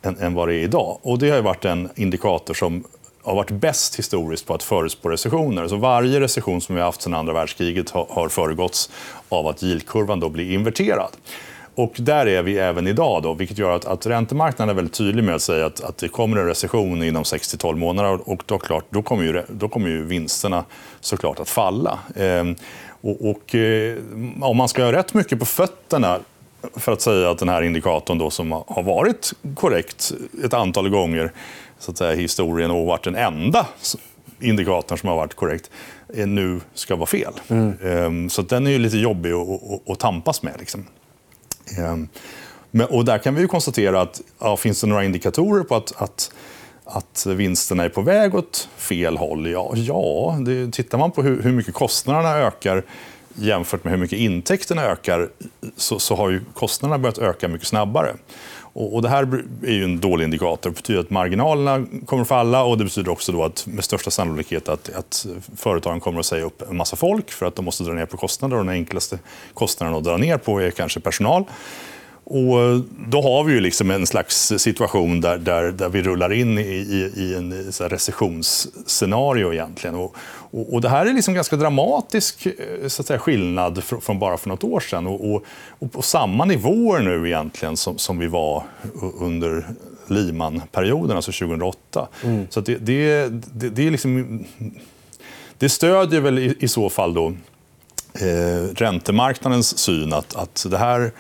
än, 0.03 0.19
än 0.19 0.35
vad 0.35 0.49
det 0.49 0.55
är 0.55 0.63
idag. 0.63 0.99
Och 1.03 1.19
det 1.19 1.31
har 1.31 1.43
varit 1.43 1.65
en 1.65 1.89
indikator 1.95 2.55
som 2.55 2.85
har 3.25 3.35
varit 3.35 3.51
bäst 3.51 3.99
historiskt 3.99 4.47
på 4.47 4.55
att 4.55 4.63
förutspå 4.63 5.09
recessioner. 5.09 5.69
Så 5.69 5.77
varje 5.77 6.21
recession 6.21 6.61
som 6.61 6.75
vi 6.75 6.81
har 6.81 6.87
haft 6.87 7.03
sedan 7.03 7.15
andra 7.15 7.33
världskriget 7.33 7.91
har 7.91 8.29
föregåtts 8.29 8.91
av 9.29 9.47
att 9.47 9.63
yieldkurvan 9.63 10.21
då 10.21 10.29
blir 10.29 10.53
inverterad. 10.53 11.11
Och 11.75 11.95
där 11.99 12.27
är 12.27 12.43
vi 12.43 12.59
även 12.59 12.87
idag, 12.87 13.23
då, 13.23 13.35
vilket 13.35 13.59
gör 13.59 13.77
att, 13.77 13.85
att 13.85 14.07
räntemarknaden 14.07 14.71
är 14.71 14.75
väldigt 14.75 14.95
tydlig 14.95 15.25
med 15.25 15.35
att 15.35 15.43
säga 15.43 15.67
att, 15.67 15.81
att 15.81 15.99
det 15.99 16.09
kommer 16.09 16.37
en 16.37 16.47
recession 16.47 17.03
inom 17.03 17.23
6-12 17.23 17.77
månader. 17.77 18.29
Och 18.31 18.43
då, 18.47 18.59
klart, 18.59 18.85
då, 18.91 19.03
kommer 19.03 19.25
ju, 19.25 19.43
då 19.49 19.69
kommer 19.69 19.89
ju 19.89 20.05
vinsterna 20.05 20.65
såklart 21.01 21.41
att 21.41 21.49
falla. 21.49 21.99
Ehm, 22.17 22.57
och, 23.01 23.31
och 23.31 23.55
eh, 23.55 23.99
om 24.41 24.57
man 24.57 24.69
ska 24.69 24.85
ha 24.85 24.93
rätt 24.93 25.15
mycket 25.15 25.39
på 25.39 25.45
fötterna 25.45 26.19
för 26.77 26.93
att 26.93 27.01
säga 27.01 27.31
att 27.31 27.39
den 27.39 27.49
här 27.49 27.63
indikatorn 27.63 28.19
då, 28.19 28.31
som 28.31 28.53
har 28.53 28.83
varit 28.83 29.33
korrekt 29.55 30.13
ett 30.45 30.55
antal 30.55 30.89
gånger 30.89 31.33
så 31.85 31.91
att 31.91 31.99
säga, 31.99 32.15
historien 32.15 32.71
och 32.71 32.87
varit 32.87 33.05
den 33.05 33.15
enda 33.15 33.67
indikatorn 34.41 34.99
som 34.99 35.09
har 35.09 35.17
varit 35.17 35.35
korrekt 35.35 35.71
nu 36.09 36.61
ska 36.75 36.97
vara 36.97 37.07
fel. 37.07 37.33
Mm. 37.49 37.75
Ehm, 37.85 38.31
så 38.31 38.43
den 38.43 38.67
är 38.67 38.71
ju 38.71 38.79
lite 38.79 38.99
jobbig 38.99 39.33
att, 39.33 39.91
att 39.91 39.99
tampas 39.99 40.43
med. 40.43 40.55
Liksom. 40.59 40.85
Ehm, 41.79 42.09
och 42.91 43.05
där 43.05 43.19
kan 43.19 43.35
vi 43.35 43.47
konstatera 43.47 44.01
att 44.01 44.21
ja, 44.39 44.57
finns 44.57 44.81
det 44.81 44.87
några 44.87 45.05
indikatorer 45.05 45.65
på 45.65 45.77
att, 45.77 45.93
att, 45.97 46.33
att 46.85 47.27
vinsterna 47.27 47.85
är 47.85 47.89
på 47.89 48.03
väg 48.03 48.35
åt 48.35 48.69
fel 48.77 49.17
håll? 49.17 49.47
Ja, 49.47 49.73
ja 49.75 50.39
det, 50.47 50.73
tittar 50.73 50.99
man 50.99 51.11
på 51.11 51.23
hur, 51.23 51.43
hur 51.43 51.53
mycket 51.53 51.75
kostnaderna 51.75 52.37
ökar 52.37 52.85
jämfört 53.35 53.85
med 53.85 53.91
hur 53.91 54.01
mycket 54.01 54.19
intäkterna 54.19 54.83
ökar 54.83 55.29
så, 55.77 55.99
så 55.99 56.17
har 56.17 56.31
ju 56.31 56.41
kostnaderna 56.55 56.99
börjat 56.99 57.19
öka 57.19 57.49
mycket 57.49 57.69
snabbare. 57.69 58.15
Och, 58.77 59.03
det 59.03 59.09
här 59.09 59.43
är 59.63 59.73
ju 59.73 59.85
en 59.85 60.01
dålig 60.01 60.25
indikator. 60.25 60.71
Det 60.71 60.77
betyder 60.77 61.01
att 61.01 61.11
marginalerna 61.11 61.87
kommer 62.07 62.23
att 62.23 62.29
falla 62.29 62.65
och 62.65 62.79
det 62.79 62.85
betyder 62.85 63.11
också 63.11 63.33
då 63.33 63.45
att 63.45 63.67
med 63.67 63.85
största 63.85 64.11
sannolikhet 64.11 64.69
att, 64.69 64.91
att 64.95 65.27
företagen 65.57 66.01
kommer 66.01 66.21
att 66.21 66.27
säga 66.27 66.45
upp 66.45 66.63
en 66.71 66.77
massa 66.77 66.97
folk 66.97 67.31
för 67.31 67.47
att 67.47 67.57
de 67.57 67.65
måste 67.65 67.85
dra 67.85 67.93
ner 67.93 68.07
på 68.07 68.17
kostnader. 68.17 68.57
Och 68.57 68.65
den 68.65 68.75
enklaste 68.75 69.19
kostnaden 69.55 69.95
att 69.95 70.05
dra 70.05 70.17
ner 70.17 70.39
på 70.39 70.63
är 70.63 70.71
kanske 70.71 71.01
personal. 71.01 71.45
Och 72.27 72.81
då 73.09 73.23
har 73.23 73.45
vi 73.45 73.53
ju 73.53 73.61
liksom 73.61 73.91
en 73.91 74.07
slags 74.07 74.53
situation 74.57 75.21
där, 75.21 75.39
där, 75.39 75.73
där 75.73 75.89
vi 75.89 76.03
rullar 76.03 76.33
in 76.33 76.59
i, 76.59 76.63
i, 76.63 77.13
i 77.17 77.35
en 77.35 77.73
så 77.73 77.85
recessionsscenario. 77.85 79.53
Egentligen. 79.53 79.97
Och, 79.97 80.17
och, 80.51 80.75
och, 80.75 80.81
det 80.81 80.89
här 80.89 81.07
är 81.07 81.13
liksom 81.13 81.35
ganska 81.35 81.57
dramatisk 81.57 82.47
eh, 82.47 82.89
så 82.89 83.03
att 83.03 83.07
säga, 83.07 83.19
skillnad 83.19 83.85
från, 83.85 84.01
från 84.01 84.19
bara 84.19 84.37
för 84.37 84.49
nåt 84.49 84.65
år 84.65 84.81
sedan. 84.81 85.07
Och, 85.07 85.35
och, 85.35 85.45
och, 85.69 85.93
på 85.93 86.03
samma 86.03 86.45
nivåer 86.45 87.01
nu 87.01 87.27
egentligen 87.27 87.77
som, 87.77 87.99
som 87.99 88.19
vi 88.19 88.27
var 88.27 88.63
under 89.21 89.67
Lehman-perioden, 90.07 91.17
alltså 91.17 91.33
2008. 91.33 92.09
Mm. 92.25 92.47
Så 92.51 92.61
det, 92.61 92.77
det, 92.77 93.29
det, 93.29 93.69
det, 93.69 93.87
är 93.87 93.91
liksom, 93.91 94.45
det 95.59 95.69
stödjer 95.69 96.21
väl 96.21 96.39
i, 96.39 96.57
i 96.61 96.69
så 96.69 96.91
fall 96.91 97.15
då, 97.15 97.35
eh, 98.15 98.75
räntemarknadens 98.75 99.79
syn 99.79 100.13
att, 100.13 100.37
att 100.37 100.67
det 100.71 100.79
här 100.79 101.13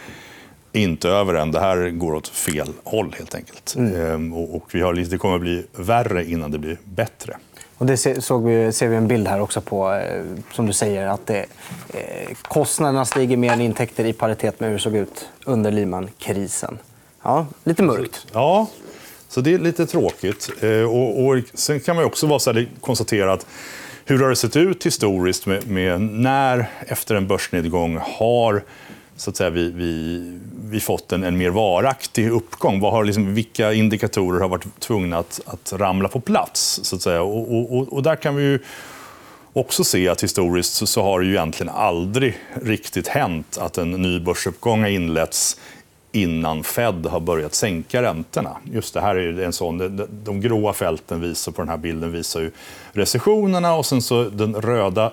inte 0.74 1.08
över 1.08 1.34
än. 1.34 1.50
Det 1.50 1.60
här 1.60 1.90
går 1.90 2.14
åt 2.14 2.28
fel 2.28 2.68
håll 2.84 3.14
helt 3.18 3.34
enkelt. 3.34 3.74
Mm. 3.76 4.12
Ehm, 4.12 4.32
och 4.32 4.74
vi 4.74 4.80
har, 4.80 4.94
det 4.94 5.18
kommer 5.18 5.34
att 5.34 5.40
bli 5.40 5.64
värre 5.72 6.24
innan 6.24 6.50
det 6.50 6.58
blir 6.58 6.78
bättre. 6.84 7.36
Och 7.78 7.86
det 7.86 7.96
såg 8.24 8.44
vi, 8.44 8.72
ser 8.72 8.88
vi 8.88 8.96
en 8.96 9.08
bild 9.08 9.28
här 9.28 9.40
också 9.40 9.60
på, 9.60 9.92
eh, 9.92 10.22
som 10.52 10.66
du 10.66 10.72
säger, 10.72 11.06
att 11.06 11.26
det, 11.26 11.46
eh, 11.88 12.36
kostnaderna 12.42 13.04
stiger 13.04 13.36
mer 13.36 13.52
än 13.52 13.60
intäkter 13.60 14.04
i 14.04 14.12
paritet 14.12 14.60
med 14.60 14.68
hur 14.68 14.76
det 14.76 14.82
såg 14.82 14.96
ut 14.96 15.28
under 15.44 15.70
Lehman-krisen. 15.70 16.78
Ja, 17.22 17.46
lite 17.64 17.82
mörkt. 17.82 18.26
Ja, 18.32 18.66
så 19.28 19.40
det 19.40 19.54
är 19.54 19.58
lite 19.58 19.86
tråkigt. 19.86 20.50
Eh, 20.60 20.82
och, 20.82 21.24
och 21.24 21.42
sen 21.54 21.80
kan 21.80 21.96
man 21.96 22.04
också 22.04 22.26
vara 22.26 22.38
så 22.38 22.52
här, 22.52 22.68
konstatera 22.80 23.32
att 23.32 23.46
hur 24.04 24.18
har 24.18 24.28
det 24.28 24.36
sett 24.36 24.56
ut 24.56 24.86
historiskt 24.86 25.46
med, 25.46 25.66
med 25.66 26.00
när 26.00 26.70
efter 26.86 27.14
en 27.14 27.26
börsnedgång 27.26 27.98
har 28.02 28.62
så 29.16 29.30
att 29.30 29.36
säga, 29.36 29.50
vi, 29.50 29.70
vi, 29.70 30.22
vi 30.64 30.80
fått 30.80 31.12
en, 31.12 31.24
en 31.24 31.36
mer 31.36 31.50
varaktig 31.50 32.30
uppgång? 32.30 32.80
Vad 32.80 32.92
har, 32.92 33.04
liksom, 33.04 33.34
vilka 33.34 33.72
indikatorer 33.72 34.40
har 34.40 34.48
varit 34.48 34.80
tvungna 34.80 35.18
att, 35.18 35.40
att 35.46 35.72
ramla 35.72 36.08
på 36.08 36.20
plats? 36.20 36.80
Så 36.82 36.96
att 36.96 37.02
säga? 37.02 37.22
Och, 37.22 37.74
och, 37.76 37.92
och 37.92 38.02
där 38.02 38.16
kan 38.16 38.36
vi 38.36 38.42
ju 38.42 38.58
också 39.52 39.84
se 39.84 40.08
att 40.08 40.22
historiskt 40.22 40.74
så, 40.74 40.86
så 40.86 41.02
har 41.02 41.20
det 41.20 41.26
ju 41.26 41.32
egentligen 41.32 41.72
aldrig 41.74 42.38
riktigt 42.62 43.08
hänt 43.08 43.58
att 43.58 43.78
en 43.78 43.90
ny 43.90 44.20
börsuppgång 44.20 44.80
har 44.80 44.88
inletts 44.88 45.56
innan 46.12 46.64
Fed 46.64 47.06
har 47.06 47.20
börjat 47.20 47.54
sänka 47.54 48.02
räntorna. 48.02 48.56
Just 48.72 48.94
det 48.94 49.00
här 49.00 49.16
är 49.16 49.40
en 49.40 49.52
sån, 49.52 49.78
de, 49.78 50.06
de 50.24 50.40
gråa 50.40 50.72
fälten 50.72 51.20
visar 51.20 51.52
på 51.52 51.62
den 51.62 51.68
här 51.68 51.76
bilden 51.76 52.12
visar 52.12 52.40
ju 52.40 52.50
recessionerna 52.92 53.74
och 53.74 53.86
sen 53.86 54.02
så 54.02 54.24
den 54.24 54.54
röda 54.54 55.12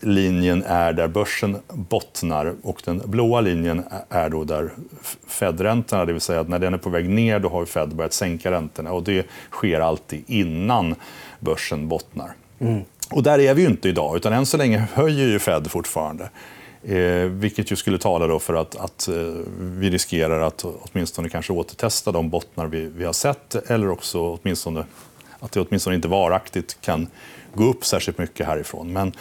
linjen 0.00 0.64
är 0.66 0.92
där 0.92 1.08
börsen 1.08 1.56
bottnar 1.68 2.54
och 2.62 2.82
den 2.84 3.02
blåa 3.04 3.40
linjen 3.40 3.84
är 4.08 4.28
då 4.28 4.44
där 4.44 4.70
Fed-räntorna, 5.26 6.04
det 6.04 6.12
vill 6.12 6.20
säga 6.20 6.40
att 6.40 6.48
när 6.48 6.58
den 6.58 6.74
är 6.74 6.78
på 6.78 6.90
väg 6.90 7.08
ner 7.08 7.38
då 7.38 7.48
har 7.48 7.64
Fed 7.64 7.88
börjat 7.88 8.12
sänka 8.12 8.50
räntorna 8.50 8.92
och 8.92 9.02
det 9.02 9.26
sker 9.50 9.80
alltid 9.80 10.24
innan 10.26 10.94
börsen 11.40 11.88
bottnar. 11.88 12.32
Mm. 12.58 12.82
Och 13.10 13.22
där 13.22 13.38
är 13.38 13.54
vi 13.54 13.64
inte 13.64 13.88
idag, 13.88 14.16
utan 14.16 14.32
än 14.32 14.46
så 14.46 14.56
länge 14.56 14.84
höjer 14.94 15.26
ju 15.26 15.38
Fed 15.38 15.70
fortfarande. 15.70 16.30
Eh, 16.82 17.24
vilket 17.24 17.72
ju 17.72 17.76
skulle 17.76 17.98
tala 17.98 18.26
då 18.26 18.38
för 18.38 18.54
att, 18.54 18.76
att 18.76 19.08
eh, 19.08 19.14
vi 19.58 19.90
riskerar 19.90 20.40
att 20.40 20.64
åtminstone 20.64 21.28
kanske 21.28 21.52
återtesta 21.52 22.12
de 22.12 22.30
bottnar 22.30 22.66
vi, 22.66 22.90
vi 22.96 23.04
har 23.04 23.12
sett 23.12 23.54
eller 23.54 23.90
också 23.90 24.38
åtminstone 24.42 24.84
att 25.40 25.52
det 25.52 25.60
åtminstone 25.60 25.96
inte 25.96 26.08
varaktigt 26.08 26.80
kan 26.80 27.08
gå 27.54 27.64
upp 27.64 27.84
särskilt 27.84 28.18
mycket 28.18 28.46
härifrån. 28.46 28.92
Men, 28.92 29.12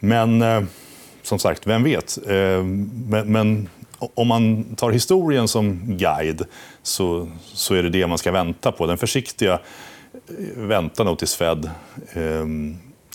men 0.00 0.42
eh, 0.42 0.62
som 1.22 1.38
sagt, 1.38 1.66
vem 1.66 1.82
vet? 1.82 2.18
Eh, 2.26 2.62
men, 3.08 3.32
men, 3.32 3.68
om 3.98 4.28
man 4.28 4.64
tar 4.74 4.90
historien 4.90 5.48
som 5.48 5.80
guide 5.96 6.42
så, 6.82 7.28
så 7.44 7.74
är 7.74 7.82
det 7.82 7.90
det 7.90 8.06
man 8.06 8.18
ska 8.18 8.32
vänta 8.32 8.72
på. 8.72 8.86
Den 8.86 8.98
försiktiga 8.98 9.60
väntar 10.56 10.66
väntan 10.66 11.06
nog 11.06 11.18
tills 11.18 11.34
Fed 11.34 11.70
eh, 12.12 12.46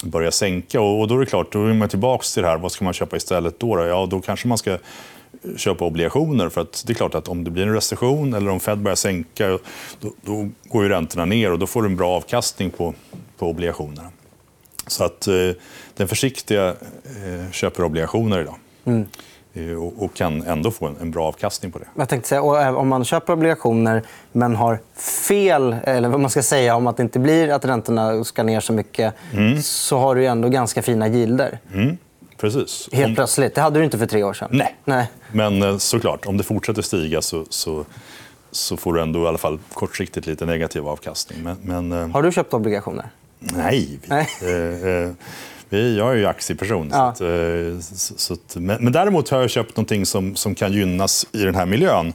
börjar 0.03 0.31
sänka. 0.31 0.81
Och 0.81 1.07
då 1.07 1.15
är 1.15 1.19
det 1.19 1.25
klart, 1.25 1.51
då 1.51 1.65
är 1.65 1.73
man 1.73 1.89
tillbaka 1.89 2.23
till 2.33 2.43
det 2.43 2.49
här, 2.49 2.57
vad 2.57 2.71
ska 2.71 2.85
man 2.85 2.93
köpa 2.93 3.15
istället 3.15 3.59
då? 3.59 3.85
Ja, 3.85 4.05
då 4.05 4.21
kanske 4.21 4.47
man 4.47 4.57
ska 4.57 4.77
köpa 5.57 5.85
obligationer. 5.85 6.49
För 6.49 6.61
att 6.61 6.83
det 6.87 6.93
är 6.93 6.95
klart 6.95 7.15
att 7.15 7.27
om 7.27 7.43
det 7.43 7.51
blir 7.51 7.63
en 7.63 7.73
recession 7.73 8.33
eller 8.33 8.51
om 8.51 8.59
Fed 8.59 8.77
börjar 8.77 8.95
sänka, 8.95 9.47
då, 9.99 10.13
då 10.21 10.49
går 10.63 10.83
ju 10.83 10.89
räntorna 10.89 11.25
ner 11.25 11.51
och 11.51 11.59
då 11.59 11.67
får 11.67 11.81
du 11.81 11.87
en 11.89 11.95
bra 11.95 12.09
avkastning 12.09 12.69
på, 12.69 12.93
på 13.37 13.49
obligationerna. 13.49 14.11
Så 14.87 15.03
att 15.03 15.27
eh, 15.27 15.33
den 15.95 16.07
försiktiga 16.07 16.67
eh, 16.67 17.51
köper 17.51 17.83
obligationer 17.83 18.41
idag. 18.41 18.55
Mm. 18.85 19.07
Eh, 19.53 19.83
och 19.97 20.13
kan 20.13 20.41
ändå 20.41 20.71
få 20.71 20.87
en 21.01 21.11
bra 21.11 21.27
avkastning 21.27 21.71
på 21.71 21.79
det. 21.79 21.85
Jag 21.95 22.09
tänkte 22.09 22.29
säga, 22.29 22.75
om 22.75 22.87
man 22.87 23.05
köper 23.05 23.33
obligationer 23.33 24.03
men 24.31 24.55
har 24.55 24.79
fel, 25.27 25.75
eller 25.83 26.09
vad 26.09 26.19
man 26.19 26.29
ska 26.29 26.43
säga 26.43 26.75
om 26.75 26.87
att 26.87 26.97
det 26.97 27.03
inte 27.03 27.19
blir 27.19 27.49
att 27.49 27.65
räntorna 27.65 28.23
ska 28.23 28.43
ner 28.43 28.59
så 28.59 28.73
mycket 28.73 29.13
mm. 29.33 29.61
så 29.61 29.97
har 29.97 30.15
du 30.15 30.25
ändå 30.25 30.49
ganska 30.49 30.81
fina 30.81 31.07
gilder. 31.07 31.59
Mm. 31.73 31.97
Precis. 32.37 32.89
Helt 32.91 33.09
om... 33.09 33.15
plötsligt. 33.15 33.55
Det 33.55 33.61
hade 33.61 33.79
du 33.79 33.85
inte 33.85 33.97
för 33.97 34.05
tre 34.05 34.23
år 34.23 34.33
sedan. 34.33 34.49
Nej. 34.51 34.75
Nej. 34.85 35.11
Men 35.31 35.79
såklart, 35.79 36.25
om 36.25 36.37
det 36.37 36.43
fortsätter 36.43 36.81
stiga 36.81 37.21
så, 37.21 37.45
så, 37.49 37.85
så 38.51 38.77
får 38.77 38.93
du 38.93 39.01
ändå 39.01 39.23
i 39.23 39.27
alla 39.27 39.37
fall 39.37 39.59
kortsiktigt 39.73 40.27
lite 40.27 40.45
negativ 40.45 40.87
avkastning. 40.87 41.43
Men, 41.43 41.57
men... 41.89 42.11
Har 42.11 42.23
du 42.23 42.31
köpt 42.31 42.53
obligationer? 42.53 43.09
Nej. 43.41 43.99
Nej. 44.05 44.27
Jag 45.69 46.11
är 46.11 46.15
ju 46.15 46.25
aktieperson. 46.25 46.89
Ja. 46.91 47.13
Så 47.17 47.25
att, 47.25 47.83
så, 47.83 48.13
så 48.17 48.33
att, 48.33 48.55
men, 48.55 48.83
men, 48.83 48.93
däremot 48.93 49.29
har 49.29 49.41
jag 49.41 49.49
köpt 49.49 49.77
någonting 49.77 50.05
som, 50.05 50.35
som 50.35 50.55
kan 50.55 50.73
gynnas 50.73 51.25
i 51.31 51.43
den 51.43 51.55
här 51.55 51.65
miljön. 51.65 52.13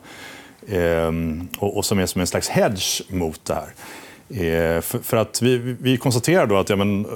Ehm, 0.68 1.48
och, 1.58 1.76
och, 1.76 1.84
som 1.84 1.98
är 1.98 2.06
som 2.06 2.20
en 2.20 2.26
slags 2.26 2.48
hedge 2.48 3.02
mot 3.08 3.44
det 3.44 3.54
här. 3.54 3.68
Eh, 4.30 4.80
för, 4.80 4.98
för, 4.98 5.16
att 5.16 5.42
vi, 5.42 5.58
vi 5.58 5.96
konstaterar 5.96 6.46
då 6.46 6.56
att 6.56 6.68
ja, 6.68 6.76
men, 6.76 7.06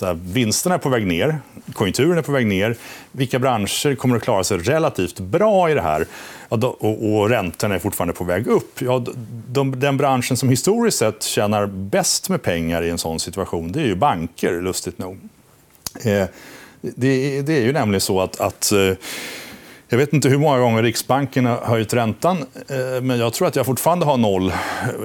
här, 0.00 0.18
vinsterna 0.22 0.74
är 0.74 0.78
på 0.78 0.88
väg 0.88 1.06
ner, 1.06 1.38
konjunkturen 1.72 2.18
är 2.18 2.22
på 2.22 2.32
väg 2.32 2.46
ner. 2.46 2.76
Vilka 3.12 3.38
branscher 3.38 3.94
kommer 3.94 4.16
att 4.16 4.22
klara 4.22 4.44
sig 4.44 4.58
relativt 4.58 5.20
bra 5.20 5.70
i 5.70 5.74
det 5.74 5.80
här? 5.80 6.06
Ja, 6.48 6.56
då, 6.56 6.68
och, 6.68 7.14
och 7.14 7.28
räntorna 7.28 7.74
är 7.74 7.78
fortfarande 7.78 8.14
på 8.14 8.24
väg 8.24 8.46
upp. 8.46 8.80
Ja, 8.82 9.04
de, 9.48 9.80
den 9.80 9.96
branschen 9.96 10.36
som 10.36 10.48
historiskt 10.48 10.98
sett 10.98 11.22
tjänar 11.22 11.66
bäst 11.66 12.28
med 12.28 12.42
pengar 12.42 12.82
i 12.82 12.90
en 12.90 12.98
sån 12.98 13.20
situation 13.20 13.72
det 13.72 13.80
är 13.80 13.86
ju 13.86 13.94
banker, 13.94 14.60
lustigt 14.60 14.98
nog. 14.98 15.18
Eh, 16.02 16.26
det, 16.80 17.42
det, 17.42 17.52
är 17.52 17.62
ju 17.62 17.72
nämligen 17.72 18.00
så 18.00 18.20
att, 18.20 18.40
att 18.40 18.72
eh, 18.72 18.92
jag 19.92 19.98
vet 19.98 20.12
inte 20.12 20.28
hur 20.28 20.38
många 20.38 20.58
gånger 20.58 20.82
Riksbanken 20.82 21.46
har 21.46 21.56
höjt 21.56 21.94
räntan, 21.94 22.38
eh, 22.68 23.02
men 23.02 23.18
jag 23.18 23.32
tror 23.32 23.48
att 23.48 23.56
jag 23.56 23.66
fortfarande 23.66 24.06
har 24.06 24.16
noll 24.16 24.52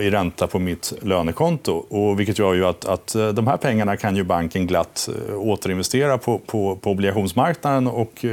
i 0.01 0.09
ränta 0.09 0.47
på 0.47 0.59
mitt 0.59 0.93
lönekonto. 1.01 1.71
Och 1.73 2.19
vilket 2.19 2.39
gör 2.39 2.53
ju 2.53 2.65
att, 2.65 2.85
att 2.85 3.15
eh, 3.15 3.27
de 3.27 3.47
här 3.47 3.57
pengarna 3.57 3.97
kan 3.97 4.15
ju 4.15 4.23
banken 4.23 4.67
glatt 4.67 5.09
eh, 5.29 5.35
återinvestera 5.35 6.17
på, 6.17 6.37
på, 6.37 6.75
på 6.75 6.91
obligationsmarknaden 6.91 7.87
och 7.87 8.25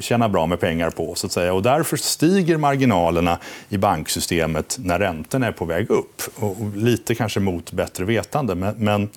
tjäna 0.00 0.28
bra 0.28 0.46
med 0.46 0.60
pengar 0.60 0.90
på. 0.90 1.14
Så 1.14 1.26
att 1.26 1.32
säga. 1.32 1.52
Och 1.52 1.62
därför 1.62 1.96
stiger 1.96 2.56
marginalerna 2.56 3.38
i 3.68 3.78
banksystemet 3.78 4.76
när 4.80 4.98
räntorna 4.98 5.46
är 5.46 5.52
på 5.52 5.64
väg 5.64 5.90
upp. 5.90 6.22
Och 6.36 6.56
lite 6.76 7.14
kanske 7.14 7.40
mot 7.40 7.72
bättre 7.72 8.04
vetande. 8.04 8.54
Men, 8.54 8.74
men 8.78 9.08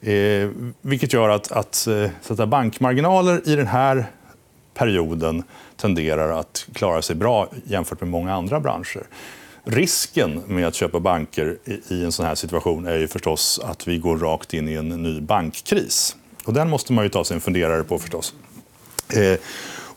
Eh, 0.00 0.48
vilket 0.80 1.12
gör 1.12 1.28
att, 1.28 1.52
att, 1.52 1.74
så 2.22 2.42
att 2.42 2.48
bankmarginaler 2.48 3.48
i 3.48 3.56
den 3.56 3.66
här 3.66 4.06
perioden 4.78 5.42
tenderar 5.76 6.40
att 6.40 6.66
klara 6.72 7.02
sig 7.02 7.16
bra 7.16 7.48
jämfört 7.64 8.00
med 8.00 8.10
många 8.10 8.34
andra 8.34 8.60
branscher. 8.60 9.06
Risken 9.64 10.42
med 10.46 10.66
att 10.66 10.74
köpa 10.74 11.00
banker 11.00 11.58
i 11.88 12.04
en 12.04 12.12
sån 12.12 12.26
här 12.26 12.34
situation 12.34 12.86
är 12.86 12.98
ju 12.98 13.08
förstås 13.08 13.60
att 13.64 13.88
vi 13.88 13.98
går 13.98 14.18
rakt 14.18 14.54
in 14.54 14.68
i 14.68 14.74
en 14.74 14.88
ny 14.88 15.20
bankkris. 15.20 16.16
Och 16.44 16.52
den 16.52 16.70
måste 16.70 16.92
man 16.92 17.04
ju 17.04 17.10
ta 17.10 17.24
sig 17.24 17.34
en 17.34 17.40
funderare 17.40 17.84
på 17.84 17.98
förstås. 17.98 18.34
Eh, 19.14 19.38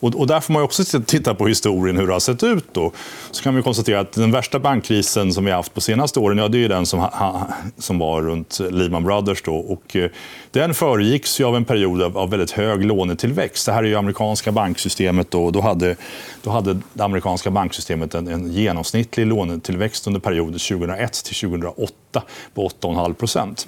och, 0.02 0.16
och 0.16 0.28
där 0.28 0.40
får 0.40 0.54
man 0.54 0.64
också 0.64 0.84
titta 1.06 1.36
på 1.36 1.48
historien, 1.48 1.98
hur 1.98 2.08
det 2.08 2.14
har 2.14 2.20
sett 2.20 2.44
ut. 2.44 2.66
Då. 2.72 2.92
Så 3.32 3.44
kan 3.44 3.56
vi 3.56 3.62
konstatera 3.62 4.00
att 4.00 4.12
den 4.12 4.32
värsta 4.32 4.60
bankkrisen 4.60 5.34
som 5.34 5.46
vi 5.46 5.52
har 5.52 5.58
haft 5.58 5.74
på 5.74 5.82
senaste 5.82 6.20
åren, 6.20 6.38
ja, 6.38 6.48
det 6.48 6.64
är 6.64 6.70
den 6.70 6.86
som, 6.86 7.00
ha, 7.00 7.48
som 7.78 8.00
var 8.00 8.22
runt 8.22 8.60
Lehman 8.72 9.04
Brothers. 9.04 9.42
Då. 9.42 9.56
Och, 9.56 9.96
eh, 9.96 10.12
den 10.52 10.74
föregicks 10.74 11.42
av 11.42 11.56
en 11.56 11.66
period 11.66 12.02
av, 12.02 12.18
av, 12.18 12.30
väldigt 12.30 12.52
hög 12.52 12.86
lånetillväxt. 12.86 13.66
Det 13.66 13.72
här 13.72 13.84
är 13.84 13.88
ju 13.88 13.96
amerikanska 13.96 14.52
banksystemet. 14.52 15.32
Då, 15.32 15.52
då, 15.52 15.62
hade, 15.62 15.96
då 16.44 16.50
hade 16.50 16.80
det 16.94 17.04
amerikanska 17.04 17.52
banksystemet 17.52 18.16
en, 18.16 18.28
en 18.28 18.52
genomsnittlig 18.52 19.28
lånetillväxt 19.28 20.08
under 20.08 20.20
perioden 20.20 20.60
2001 20.60 21.14
till 21.14 21.36
2008 21.36 22.24
på 22.54 22.68
8,5 22.68 23.14
procent. 23.14 23.68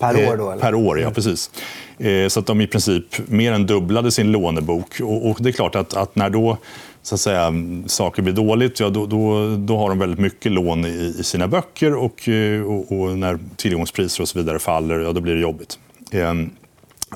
Per 0.00 0.28
år? 0.28 0.36
Då, 0.36 0.50
eller? 0.50 0.62
Per 0.62 0.74
år, 0.74 1.00
ja. 1.00 1.10
Precis. 1.10 1.50
Eh, 1.98 2.28
så 2.28 2.40
att 2.40 2.46
de 2.46 2.60
i 2.60 2.66
princip 2.66 3.28
mer 3.28 3.52
än 3.52 3.66
dubblade 3.66 4.12
sin 4.12 4.32
lånebok. 4.32 5.00
Och, 5.00 5.36
det 5.40 5.50
är 5.50 5.52
klart 5.52 5.74
att, 5.74 5.96
att 5.96 6.16
när 6.16 6.30
då 6.30 6.56
så 7.02 7.14
att 7.14 7.20
säga, 7.20 7.52
saker 7.86 8.22
blir 8.22 8.32
dåligt, 8.32 8.80
ja, 8.80 8.88
då, 8.88 9.06
då, 9.06 9.56
då 9.56 9.76
har 9.76 9.88
de 9.88 9.98
väldigt 9.98 10.18
mycket 10.18 10.52
lån 10.52 10.84
i, 10.84 11.14
i 11.18 11.24
sina 11.24 11.48
böcker 11.48 11.94
och, 11.94 12.28
eh, 12.28 12.62
och, 12.62 13.00
och, 13.00 13.18
när 13.18 13.38
tillgångspriser 13.56 14.22
och 14.22 14.28
så 14.28 14.38
vidare 14.38 14.58
faller, 14.58 14.98
ja, 14.98 15.12
då 15.12 15.20
blir 15.20 15.34
det 15.34 15.40
jobbigt. 15.40 15.78
Ehm, 16.10 16.50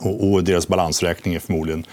och, 0.00 0.32
och 0.32 0.44
deras 0.44 0.68
balansräkning 0.68 1.34
är 1.34 1.38
förmodligen 1.38 1.86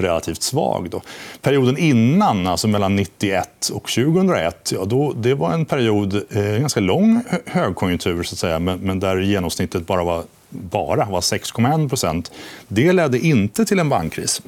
relativt 0.00 0.42
svag. 0.42 0.90
Då. 0.90 1.02
Perioden 1.42 1.78
innan, 1.78 2.46
alltså 2.46 2.68
mellan 2.68 2.96
91 2.96 3.68
och 3.68 3.88
2001, 3.88 4.72
ja, 4.74 4.84
då, 4.84 5.12
det 5.12 5.34
var 5.34 5.52
en 5.52 5.64
period, 5.64 6.22
eh, 6.30 6.42
ganska 6.42 6.80
lång 6.80 7.22
högkonjunktur, 7.46 8.22
så 8.22 8.34
att 8.34 8.38
säga, 8.38 8.58
men, 8.58 8.78
men 8.78 9.00
där 9.00 9.16
genomsnittet 9.16 9.86
bara 9.86 10.04
var, 10.04 10.24
bara 10.48 11.04
var 11.04 11.20
6,1. 11.20 12.30
Det 12.68 12.92
ledde 12.92 13.18
inte 13.18 13.64
till 13.64 13.78
en 13.78 13.88
bankkris. 13.88 14.42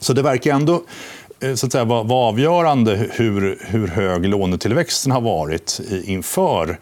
Så 0.00 0.12
det 0.12 0.22
verkar 0.22 0.54
ändå 0.54 0.82
eh, 1.40 1.54
så 1.54 1.66
att 1.66 1.72
säga, 1.72 1.84
vara 1.84 2.28
avgörande 2.28 3.08
hur, 3.12 3.58
hur 3.60 3.86
hög 3.88 4.26
lånetillväxten 4.26 5.12
har 5.12 5.20
varit 5.20 5.80
inför 6.04 6.78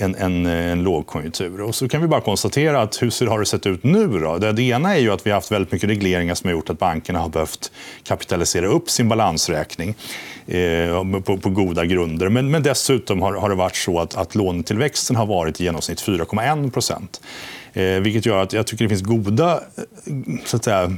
en, 0.00 0.14
en, 0.14 0.46
en 0.46 0.82
lågkonjunktur. 0.82 1.60
Och 1.60 1.74
så 1.74 1.88
kan 1.88 2.02
vi 2.02 2.08
bara 2.08 2.20
konstatera 2.20 2.82
att 2.82 3.02
hur 3.02 3.26
har 3.26 3.38
det 3.38 3.46
sett 3.46 3.66
ut 3.66 3.84
nu? 3.84 4.06
Då? 4.06 4.38
Det 4.38 4.62
ena 4.62 4.96
är 4.96 5.00
ju 5.00 5.12
att 5.12 5.26
vi 5.26 5.30
har 5.30 5.34
haft 5.34 5.52
väldigt 5.52 5.72
mycket 5.72 5.88
regleringar 5.88 6.34
som 6.34 6.48
har 6.48 6.52
gjort 6.52 6.70
att 6.70 6.78
bankerna 6.78 7.18
har 7.18 7.28
behövt 7.28 7.72
kapitalisera 8.02 8.66
upp 8.66 8.90
sin 8.90 9.08
balansräkning 9.08 9.94
eh, 10.46 11.20
på, 11.24 11.38
på, 11.38 11.50
goda 11.50 11.84
grunder. 11.84 12.28
Men, 12.28 12.50
men 12.50 12.62
dessutom 12.62 13.22
har, 13.22 13.32
har, 13.32 13.48
det 13.48 13.54
varit 13.54 13.76
så 13.76 14.00
att, 14.00 14.16
att 14.16 14.34
lånetillväxten 14.34 15.16
har 15.16 15.26
varit 15.26 15.60
i 15.60 15.64
genomsnitt 15.64 16.02
4,1 16.02 16.70
procent. 16.70 17.20
Eh, 17.72 17.84
vilket 17.84 18.26
gör 18.26 18.42
att 18.42 18.52
jag 18.52 18.66
tycker 18.66 18.84
det 18.84 18.88
finns 18.88 19.02
goda, 19.02 19.60
eh, 19.76 20.14
så 20.44 20.56
att 20.56 20.64
säga, 20.64 20.96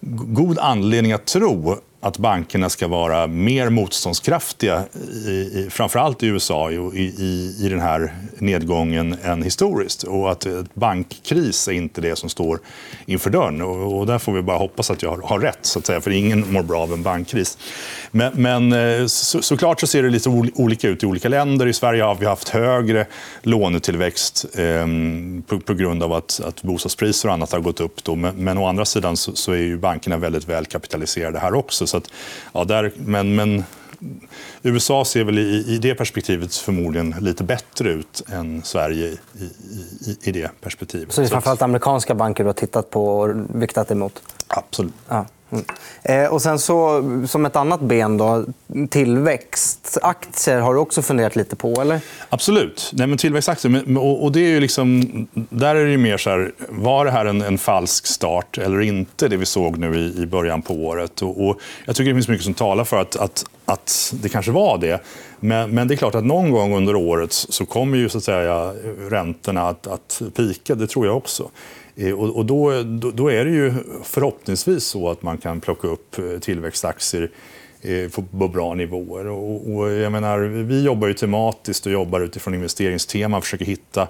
god 0.00 0.58
anledning 0.58 1.12
att 1.12 1.26
tro 1.26 1.78
att 2.00 2.18
bankerna 2.18 2.68
ska 2.68 2.88
vara 2.88 3.26
mer 3.26 3.70
motståndskraftiga, 3.70 4.84
i, 5.26 5.30
i, 5.30 5.68
framförallt 5.70 6.22
i 6.22 6.26
USA, 6.26 6.70
i, 6.70 6.74
i, 6.96 7.56
i 7.60 7.68
den 7.68 7.80
här 7.80 8.14
nedgången 8.38 9.16
än 9.22 9.42
historiskt. 9.42 10.02
Och 10.02 10.30
att 10.30 10.46
bankkris 10.74 11.68
är 11.68 11.72
inte 11.72 12.00
det 12.00 12.16
som 12.16 12.28
står 12.28 12.60
inför 13.06 13.30
dörren. 13.30 13.62
Och, 13.62 13.98
och 13.98 14.06
där 14.06 14.18
får 14.18 14.32
vi 14.32 14.42
bara 14.42 14.58
hoppas 14.58 14.90
att 14.90 15.02
jag 15.02 15.10
har, 15.10 15.22
har 15.22 15.38
rätt, 15.38 15.58
så 15.62 15.78
att 15.78 15.86
säga, 15.86 16.00
för 16.00 16.10
ingen 16.10 16.52
mår 16.52 16.62
bra 16.62 16.82
av 16.82 16.92
en 16.92 17.02
bankkris. 17.02 17.58
Men, 18.10 18.32
men 18.34 18.72
eh, 18.72 19.06
så, 19.06 19.42
såklart 19.42 19.80
så 19.80 19.86
ser 19.86 20.02
det 20.02 20.10
lite 20.10 20.28
olika 20.54 20.88
ut 20.88 21.02
i 21.02 21.06
olika 21.06 21.28
länder. 21.28 21.66
I 21.66 21.72
Sverige 21.72 22.02
har 22.02 22.14
vi 22.14 22.26
haft 22.26 22.48
högre 22.48 23.06
lånetillväxt 23.42 24.46
eh, 24.54 24.86
på, 25.46 25.60
på, 25.60 25.74
grund 25.74 26.02
av 26.02 26.12
att, 26.12 26.40
att 26.44 26.62
bostadspriser 26.62 27.28
och 27.28 27.34
annat 27.34 27.52
har 27.52 27.60
gått 27.60 27.80
upp. 27.80 28.04
Då. 28.04 28.14
Men, 28.14 28.36
men 28.36 28.58
å 28.58 28.66
andra 28.66 28.84
sidan 28.84 29.16
så, 29.16 29.34
så 29.34 29.52
är 29.52 29.56
ju 29.56 29.78
bankerna 29.78 30.16
väldigt 30.16 30.48
väl 30.48 30.66
kapitaliserade 30.66 31.38
här 31.38 31.54
också. 31.54 31.87
Så 31.88 31.96
att, 31.96 32.10
ja, 32.52 32.64
där, 32.64 32.92
men, 32.96 33.34
men 33.34 33.64
USA 34.62 35.04
ser 35.04 35.24
väl 35.24 35.38
i, 35.38 35.64
i 35.68 35.78
det 35.78 35.94
perspektivet 35.94 36.54
förmodligen 36.54 37.14
lite 37.20 37.44
bättre 37.44 37.90
ut 37.90 38.22
än 38.32 38.62
Sverige 38.62 39.06
i, 39.06 39.18
i, 40.06 40.18
i 40.22 40.32
det 40.32 40.50
perspektivet. 40.60 41.12
Så 41.12 41.20
det 41.20 41.26
är 41.26 41.28
framförallt 41.28 41.62
amerikanska 41.62 42.14
banker 42.14 42.44
du 42.44 42.48
har 42.48 42.54
tittat 42.54 42.90
på 42.90 43.18
och 43.18 43.30
viktat 43.54 43.90
emot? 43.90 44.22
Absolut. 44.48 44.94
Ja. 45.08 45.26
Mm. 45.50 45.64
Eh, 46.02 46.32
och 46.32 46.42
sen 46.42 46.58
så, 46.58 47.02
som 47.28 47.46
ett 47.46 47.56
annat 47.56 47.80
ben, 47.80 48.16
då, 48.16 48.44
tillväxtaktier 48.90 50.60
har 50.60 50.74
du 50.74 50.80
också 50.80 51.02
funderat 51.02 51.36
lite 51.36 51.56
på? 51.56 51.80
eller? 51.80 52.00
Absolut. 52.28 52.90
Nej, 52.94 53.06
men 53.06 53.18
tillväxtaktier. 53.18 53.98
och, 53.98 54.24
och 54.24 54.32
det 54.32 54.40
är 54.40 54.48
ju 54.48 54.60
liksom, 54.60 55.02
där 55.32 55.74
är 55.74 55.86
det 55.86 55.98
mer 55.98 56.18
så 56.18 56.30
här, 56.30 56.52
var 56.68 57.04
det 57.04 57.10
här 57.10 57.26
en, 57.26 57.42
en 57.42 57.58
falsk 57.58 58.06
start 58.06 58.58
eller 58.58 58.80
inte, 58.80 59.28
det 59.28 59.36
vi 59.36 59.46
såg 59.46 59.78
nu 59.78 59.96
i, 59.98 60.22
i 60.22 60.26
början 60.26 60.62
på 60.62 60.74
året? 60.74 61.22
Och, 61.22 61.48
och, 61.48 61.60
jag 61.84 61.96
tycker 61.96 62.10
det 62.10 62.16
finns 62.16 62.28
mycket 62.28 62.44
som 62.44 62.54
talar 62.54 62.84
för 62.84 63.00
att, 63.00 63.16
att, 63.16 63.44
att 63.64 64.14
det 64.22 64.28
kanske 64.28 64.52
var 64.52 64.78
det. 64.78 65.02
Men, 65.40 65.70
men, 65.70 65.88
det 65.88 65.94
är 65.94 65.96
klart 65.96 66.14
att 66.14 66.24
någon 66.24 66.50
gång 66.50 66.74
under 66.74 66.96
året 66.96 67.32
så 67.32 67.66
kommer 67.66 67.98
ju 67.98 68.08
så 68.08 68.18
att 68.18 68.24
säga, 68.24 68.72
räntorna 69.10 69.68
att, 69.68 69.86
att 69.86 70.22
pika. 70.36 70.74
Det 70.74 70.86
tror 70.86 71.06
jag 71.06 71.16
också. 71.16 71.50
Eh, 71.98 72.12
och 72.12 72.46
då, 72.46 72.82
då, 73.14 73.28
är 73.28 73.44
det 73.44 73.50
ju 73.50 73.72
förhoppningsvis 74.04 74.84
så 74.84 75.10
att 75.10 75.22
man 75.22 75.38
kan 75.38 75.60
plocka 75.60 75.88
upp 75.88 76.18
eh, 76.18 76.38
tillväxtaktier 76.38 77.30
eh, 77.82 78.08
på 78.10 78.48
bra 78.48 78.74
nivåer. 78.74 79.26
Och, 79.26 79.90
jag 79.90 80.12
menar, 80.12 80.38
vi 80.38 80.82
jobbar 80.82 81.08
ju 81.08 81.14
tematiskt 81.14 81.86
och 81.86 81.92
jobbar 81.92 82.20
utifrån 82.20 82.54
investeringsteman, 82.54 83.42
försöker 83.42 83.64
hitta, 83.64 84.08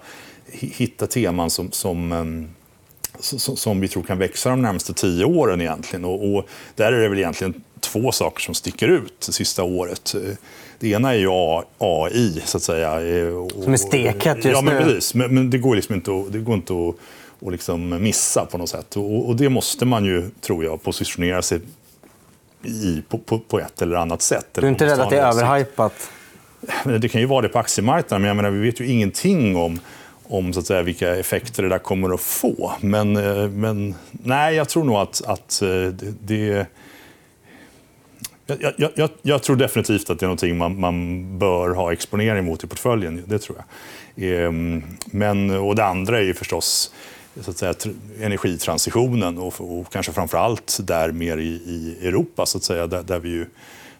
hitta 0.52 1.06
teman 1.06 1.50
som, 1.50 1.72
som 1.72 2.12
ehm, 2.12 2.48
som 3.20 3.80
vi 3.80 3.88
tror 3.88 4.02
kan 4.02 4.18
växa 4.18 4.50
de 4.50 4.62
närmaste 4.62 4.94
tio 4.94 5.24
åren. 5.24 5.60
egentligen. 5.60 6.04
Och, 6.04 6.34
och, 6.34 6.48
där 6.74 6.92
är 6.92 7.00
det 7.00 7.08
väl 7.08 7.18
egentligen 7.18 7.62
två 7.80 8.12
saker 8.12 8.42
som 8.42 8.54
sticker 8.54 8.88
ut 8.88 9.20
det 9.26 9.32
sista 9.32 9.62
året. 9.62 10.14
Det 10.78 10.88
ena 10.88 11.14
är 11.14 11.18
ju 11.18 11.28
AI, 11.78 12.42
så 12.44 12.56
att 12.56 12.62
säga. 12.62 12.90
Som 13.62 13.72
är 13.72 13.76
steket 13.76 14.36
just 14.36 14.46
ja, 14.46 14.62
men 14.62 14.82
Precis. 14.82 15.14
Men, 15.14 15.34
men, 15.34 15.50
det 15.50 15.58
går 15.58 15.76
liksom 15.76 15.94
inte 15.94 16.10
att, 16.10 16.32
det 16.32 16.38
går 16.38 16.54
inte 16.54 16.72
att 16.72 16.94
och 17.40 17.52
liksom 17.52 18.02
missa 18.02 18.46
på 18.46 18.58
något 18.58 18.68
sätt. 18.68 18.96
Och, 18.96 19.28
och, 19.28 19.36
det 19.36 19.48
måste 19.48 19.84
man 19.84 20.04
ju, 20.04 20.30
tror 20.40 20.64
jag, 20.64 20.82
positionera 20.82 21.42
sig 21.42 21.60
i 22.62 23.02
på, 23.08 23.18
på, 23.18 23.38
på 23.38 23.60
ett 23.60 23.82
eller 23.82 23.96
annat 23.96 24.22
sätt. 24.22 24.46
Du 24.52 24.60
är 24.60 24.68
inte 24.68 24.86
rädd 24.86 25.00
att 25.00 25.10
det 25.10 25.18
är 25.18 25.26
överhypat? 25.26 26.10
Det 27.00 27.08
kan 27.08 27.20
ju 27.20 27.26
vara 27.26 27.42
det 27.42 27.48
på 27.48 27.58
aktiemarknaden, 27.58 28.22
men 28.22 28.28
jag 28.28 28.36
menar, 28.36 28.50
vi 28.50 28.58
vet 28.58 28.80
ju 28.80 28.86
ingenting 28.86 29.56
om 29.56 29.80
om 30.28 30.52
så 30.52 30.60
att 30.60 30.66
säga, 30.66 30.82
vilka 30.82 31.16
effekter 31.16 31.62
det 31.62 31.68
där 31.68 31.78
kommer 31.78 32.14
att 32.14 32.20
få. 32.20 32.72
Men, 32.80 33.16
eh, 33.16 33.48
men 33.48 33.94
nej, 34.10 34.54
jag 34.54 34.68
tror 34.68 34.84
nog 34.84 34.96
att, 34.96 35.22
att 35.26 35.62
eh, 35.62 35.88
det, 36.20 36.66
jag, 38.46 38.74
jag, 38.76 38.90
jag, 38.94 39.10
jag, 39.22 39.42
tror 39.42 39.56
definitivt 39.56 40.10
att 40.10 40.18
det 40.18 40.26
är 40.26 40.30
något 40.30 40.56
man, 40.56 40.80
man, 40.80 41.38
bör 41.38 41.74
ha 41.74 41.92
exponering 41.92 42.44
mot 42.44 42.64
i 42.64 42.66
portföljen. 42.66 43.22
Det 43.26 43.38
tror 43.38 43.58
jag. 43.58 43.66
Ehm, 44.46 44.82
men, 45.06 45.50
och 45.50 45.76
det 45.76 45.84
andra 45.84 46.18
är 46.18 46.22
ju 46.22 46.34
förstås 46.34 46.94
så 47.40 47.50
att 47.50 47.58
säga, 47.58 47.74
energitransitionen 48.20 49.38
och, 49.38 49.80
och 49.80 49.92
kanske 49.92 50.12
framför 50.12 50.38
allt 50.38 50.78
där 50.82 51.12
mer 51.12 51.36
i, 51.38 51.48
i 51.48 51.96
Europa, 52.02 52.46
så 52.46 52.58
att 52.58 52.64
säga, 52.64 52.86
där, 52.86 53.02
där 53.02 53.18
vi 53.18 53.28
ju 53.28 53.46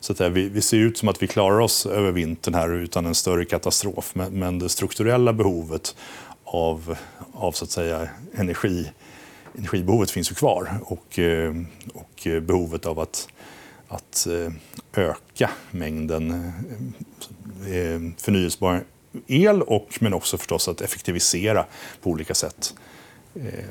så 0.01 0.13
att 0.13 0.19
säga, 0.19 0.31
vi, 0.31 0.49
vi, 0.49 0.61
ser 0.61 0.77
ut 0.77 0.99
som 0.99 1.09
att 1.09 1.23
vi 1.23 1.27
klarar 1.27 1.61
oss 1.61 1.87
över 1.87 2.13
vintern 2.13 2.55
här 2.55 2.75
utan 2.75 3.07
en 3.07 3.15
större 3.15 3.45
katastrof. 3.45 4.15
Men, 4.15 4.39
men 4.39 4.59
det 4.59 4.69
strukturella 4.69 5.33
behovet 5.33 5.97
av, 6.45 6.97
av 7.33 7.53
så 7.53 7.65
att 7.65 7.71
säga, 7.71 8.09
energi, 8.35 8.91
energibehovet 9.59 10.11
finns 10.11 10.31
ju 10.31 10.35
kvar. 10.35 10.81
Och, 10.83 11.19
eh, 11.19 11.55
och 11.95 12.29
behovet 12.43 12.87
av 12.87 13.01
att, 13.01 13.29
att 13.89 14.27
eh, 14.27 14.53
öka 15.05 15.51
mängden 15.71 16.53
eh, 17.67 18.01
förnyelsebar 18.17 18.85
el 19.27 19.63
och, 19.63 19.99
men 20.01 20.15
också 20.15 20.39
förstås 20.39 20.69
att 20.69 20.81
effektivisera 20.81 21.65
på 22.03 22.11
olika 22.11 22.35
sätt 22.35 22.75
Eh, 23.35 23.65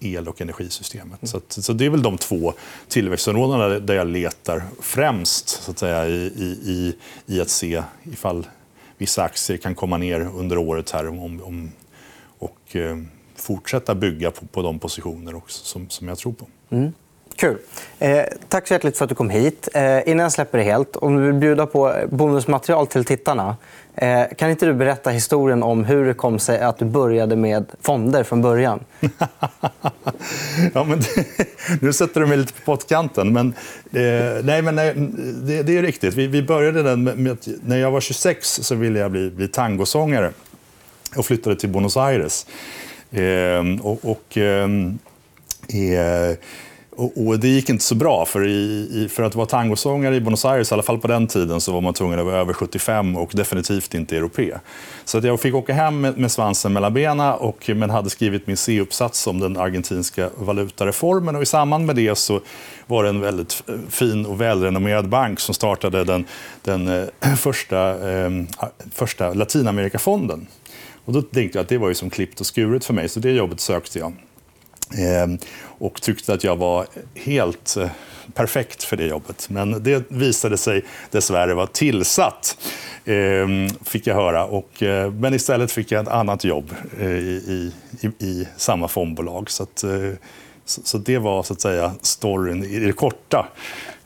el 0.00 0.28
och 0.28 0.40
energisystemet. 0.40 1.20
Så, 1.22 1.36
att, 1.36 1.52
så 1.52 1.72
det 1.72 1.86
är 1.86 1.90
väl 1.90 2.02
de 2.02 2.18
två 2.18 2.52
tillväxtområdena 2.88 3.68
där 3.68 3.94
jag 3.94 4.06
letar 4.06 4.62
främst 4.80 5.48
så 5.48 5.70
att 5.70 5.78
säga, 5.78 6.08
i, 6.08 6.26
i, 6.64 6.96
i 7.26 7.40
att 7.40 7.48
se 7.48 7.82
ifall 8.02 8.46
vissa 8.98 9.22
aktier 9.22 9.56
kan 9.56 9.74
komma 9.74 9.96
ner 9.96 10.20
under 10.20 10.58
året 10.58 10.90
här 10.90 11.08
om, 11.08 11.42
om, 11.42 11.72
och 12.38 12.76
eh, 12.76 12.98
fortsätta 13.34 13.94
bygga 13.94 14.30
på, 14.30 14.46
på 14.46 14.62
de 14.62 14.78
positioner 14.78 15.34
också, 15.34 15.64
som, 15.64 15.88
som 15.88 16.08
jag 16.08 16.18
tror 16.18 16.32
på. 16.32 16.46
Mm. 16.70 16.92
Kul. 17.40 17.58
Eh, 17.98 18.22
tack 18.48 18.68
så 18.68 18.74
hjärtligt 18.74 18.98
för 18.98 19.04
att 19.04 19.08
du 19.08 19.14
kom 19.14 19.30
hit. 19.30 19.68
Eh, 19.74 20.08
innan 20.08 20.22
jag 20.22 20.32
släpper 20.32 20.58
det 20.58 20.64
helt, 20.64 20.96
om 20.96 21.16
du 21.16 21.22
vill 21.22 21.34
bjuda 21.34 21.66
på 21.66 21.94
bonusmaterial 22.10 22.86
till 22.86 23.04
tittarna 23.04 23.56
eh, 23.94 24.22
kan 24.36 24.50
inte 24.50 24.66
du 24.66 24.74
berätta 24.74 25.10
historien 25.10 25.62
om 25.62 25.84
hur 25.84 26.04
det 26.04 26.14
kom 26.14 26.38
sig 26.38 26.60
att 26.60 26.78
du 26.78 26.84
började 26.84 27.36
med 27.36 27.64
fonder 27.82 28.24
från 28.24 28.42
början? 28.42 28.84
ja, 30.74 30.84
men 30.84 31.02
nu 31.80 31.92
sätter 31.92 32.20
du 32.20 32.26
mig 32.26 32.36
lite 32.36 32.52
på 32.52 32.60
pottkanten. 32.64 33.32
Men, 33.32 33.48
eh, 33.92 34.44
nej, 34.44 34.62
men 34.62 34.74
nej, 34.74 34.94
det, 35.42 35.62
det, 35.62 35.78
är 35.78 35.82
riktigt. 35.82 36.14
Vi, 36.14 36.26
vi 36.26 36.42
började 36.42 36.82
den 36.82 37.04
med, 37.04 37.18
med, 37.18 37.38
när 37.64 37.76
jag 37.76 37.90
var 37.90 38.00
26 38.00 38.48
så 38.48 38.74
ville 38.74 38.98
jag 38.98 39.10
bli, 39.10 39.30
bli 39.30 39.48
tangosångare 39.48 40.32
och 41.16 41.26
flyttade 41.26 41.56
till 41.56 41.68
Buenos 41.68 41.96
Aires. 41.96 42.46
Eh, 43.10 43.86
och, 43.86 44.10
och 44.10 44.36
ehm, 44.36 44.98
eh, 45.68 46.36
och, 47.00 47.26
och, 47.26 47.38
det 47.38 47.48
gick 47.48 47.70
inte 47.70 47.84
så 47.84 47.94
bra, 47.94 48.26
för, 48.26 48.46
i, 48.46 48.88
i, 48.92 49.08
för 49.08 49.22
att 49.22 49.34
vara 49.34 49.46
tangosångare 49.46 50.16
i 50.16 50.20
Buenos 50.20 50.44
Aires, 50.44 50.70
i 50.70 50.74
alla 50.74 50.82
fall 50.82 50.98
på 50.98 51.08
den 51.08 51.26
tiden, 51.26 51.60
så 51.60 51.72
var 51.72 51.80
man 51.80 51.94
tvungen 51.94 52.18
att 52.18 52.24
vara 52.24 52.36
över 52.36 52.52
75 52.52 53.16
och 53.16 53.30
definitivt 53.34 53.94
inte 53.94 54.16
europé. 54.16 54.54
Så 55.04 55.18
att 55.18 55.24
jag 55.24 55.40
fick 55.40 55.54
åka 55.54 55.72
hem 55.72 56.00
med, 56.00 56.18
med 56.18 56.32
svansen 56.32 56.72
mellan 56.72 56.94
benen, 56.94 57.34
och, 57.34 57.70
men 57.74 57.90
hade 57.90 58.10
skrivit 58.10 58.46
min 58.46 58.56
C-uppsats 58.56 59.26
om 59.26 59.40
den 59.40 59.56
argentinska 59.56 60.30
valutareformen. 60.36 61.36
Och 61.36 61.42
I 61.42 61.46
samband 61.46 61.86
med 61.86 61.96
det 61.96 62.14
så 62.14 62.40
var 62.86 63.02
det 63.02 63.08
en 63.08 63.20
väldigt 63.20 63.62
fin 63.88 64.26
och 64.26 64.40
välrenommerad 64.40 65.08
bank 65.08 65.40
som 65.40 65.54
startade 65.54 66.04
den, 66.04 66.24
den 66.62 66.88
eh, 66.88 67.34
första, 67.36 68.10
eh, 68.10 68.30
första 68.94 69.32
Latinamerikafonden. 69.32 70.46
Och 71.04 71.12
då 71.12 71.22
tänkte 71.22 71.58
jag 71.58 71.62
att 71.62 71.68
det 71.68 71.78
var 71.78 71.88
ju 71.88 71.94
som 71.94 72.10
klippt 72.10 72.40
och 72.40 72.46
skuret 72.46 72.84
för 72.84 72.94
mig, 72.94 73.08
så 73.08 73.20
det 73.20 73.30
jobbet 73.30 73.60
sökte 73.60 73.98
jag. 73.98 74.12
Ehm, 74.98 75.38
och 75.62 76.02
tyckte 76.02 76.32
att 76.32 76.44
jag 76.44 76.56
var 76.56 76.86
helt 77.14 77.76
eh, 77.76 77.90
perfekt 78.34 78.82
för 78.82 78.96
det 78.96 79.06
jobbet. 79.06 79.46
Men 79.50 79.82
det 79.82 80.04
visade 80.08 80.56
sig 80.56 80.84
dessvärre 81.10 81.54
vara 81.54 81.66
tillsatt, 81.66 82.58
ehm, 83.04 83.68
fick 83.84 84.06
jag 84.06 84.14
höra. 84.14 84.44
Och, 84.44 84.82
eh, 84.82 85.12
men 85.12 85.34
istället 85.34 85.72
fick 85.72 85.92
jag 85.92 86.02
ett 86.02 86.12
annat 86.12 86.44
jobb 86.44 86.74
eh, 87.00 87.08
i, 87.08 87.72
i, 88.00 88.26
i 88.26 88.48
samma 88.56 88.88
fondbolag. 88.88 89.50
Så, 89.50 89.62
att, 89.62 89.84
så, 90.64 90.98
det 90.98 91.18
var 91.18 91.42
så 91.42 91.52
att 91.52 91.60
säga 91.60 91.92
storyn 92.02 92.64
i 92.64 92.78
det 92.78 92.92
korta 92.92 93.46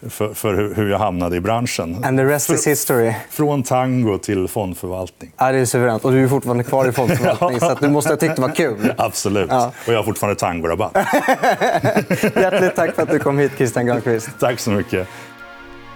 för, 0.09 0.35
för, 0.35 0.75
hur 0.75 0.91
jag 0.91 0.99
hamnade 0.99 1.37
i 1.37 1.41
branschen. 1.41 2.05
And 2.05 2.19
the 2.19 2.25
rest 2.25 2.51
is 2.51 2.67
history. 2.67 3.15
Från 3.31 3.63
tango 3.63 4.19
till 4.19 4.49
fondförvaltning. 4.49 5.33
Ja, 5.37 5.53
det 5.53 5.59
är 5.59 5.65
suveränt. 5.65 6.05
Och 6.05 6.13
du 6.13 6.25
är 6.25 6.29
fortfarande 6.29 6.65
kvar 6.65 6.89
i 6.89 6.93
fondförvaltning, 6.93 7.61
så 7.61 7.77
du 7.81 7.89
måste 7.89 8.11
ha 8.11 8.17
tyckt 8.17 8.37
det 8.37 8.43
var 8.43 8.55
kul. 8.55 8.95
Absolut. 8.99 9.51
Ja. 9.51 9.73
Och 9.87 9.93
jag 9.93 9.99
har 9.99 10.05
fortfarande 10.05 10.41
tangorabatt. 10.41 10.93
Hjärtligt 12.37 12.77
tack 12.77 12.95
för 12.95 13.03
att 13.03 13.11
du 13.11 13.19
kom 13.19 13.39
hit, 13.39 13.53
Christian 13.57 13.87
Granqvist. 13.87 14.29
Tack 14.41 14.61
så 14.61 14.71
mycket. 14.71 15.09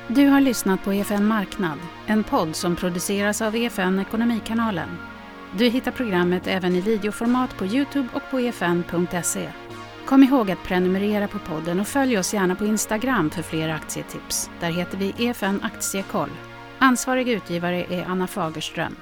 Du 0.08 0.26
har 0.26 0.40
lyssnat 0.40 0.84
på 0.84 0.92
EFN 0.92 1.24
Marknad, 1.24 1.78
en 2.06 2.24
podd 2.24 2.56
som 2.56 2.76
produceras 2.76 3.42
av 3.42 3.56
EFN 3.56 3.98
Ekonomikanalen. 3.98 4.88
Du 5.56 5.68
hittar 5.68 5.90
programmet 5.90 6.46
även 6.46 6.76
i 6.76 6.80
videoformat 6.80 7.56
på 7.58 7.66
Youtube 7.66 8.08
och 8.14 8.22
på 8.30 8.38
efn.se. 8.38 9.48
Kom 10.08 10.22
ihåg 10.22 10.50
att 10.50 10.62
prenumerera 10.62 11.28
på 11.28 11.38
podden 11.38 11.80
och 11.80 11.86
följ 11.86 12.18
oss 12.18 12.34
gärna 12.34 12.54
på 12.54 12.64
Instagram 12.64 13.30
för 13.30 13.42
fler 13.42 13.68
aktietips. 13.68 14.50
Där 14.60 14.70
heter 14.70 14.98
vi 14.98 15.14
EFN 15.18 15.60
Aktiekoll. 15.62 16.30
Ansvarig 16.78 17.28
utgivare 17.28 17.84
är 17.84 18.04
Anna 18.04 18.26
Fagerström. 18.26 18.96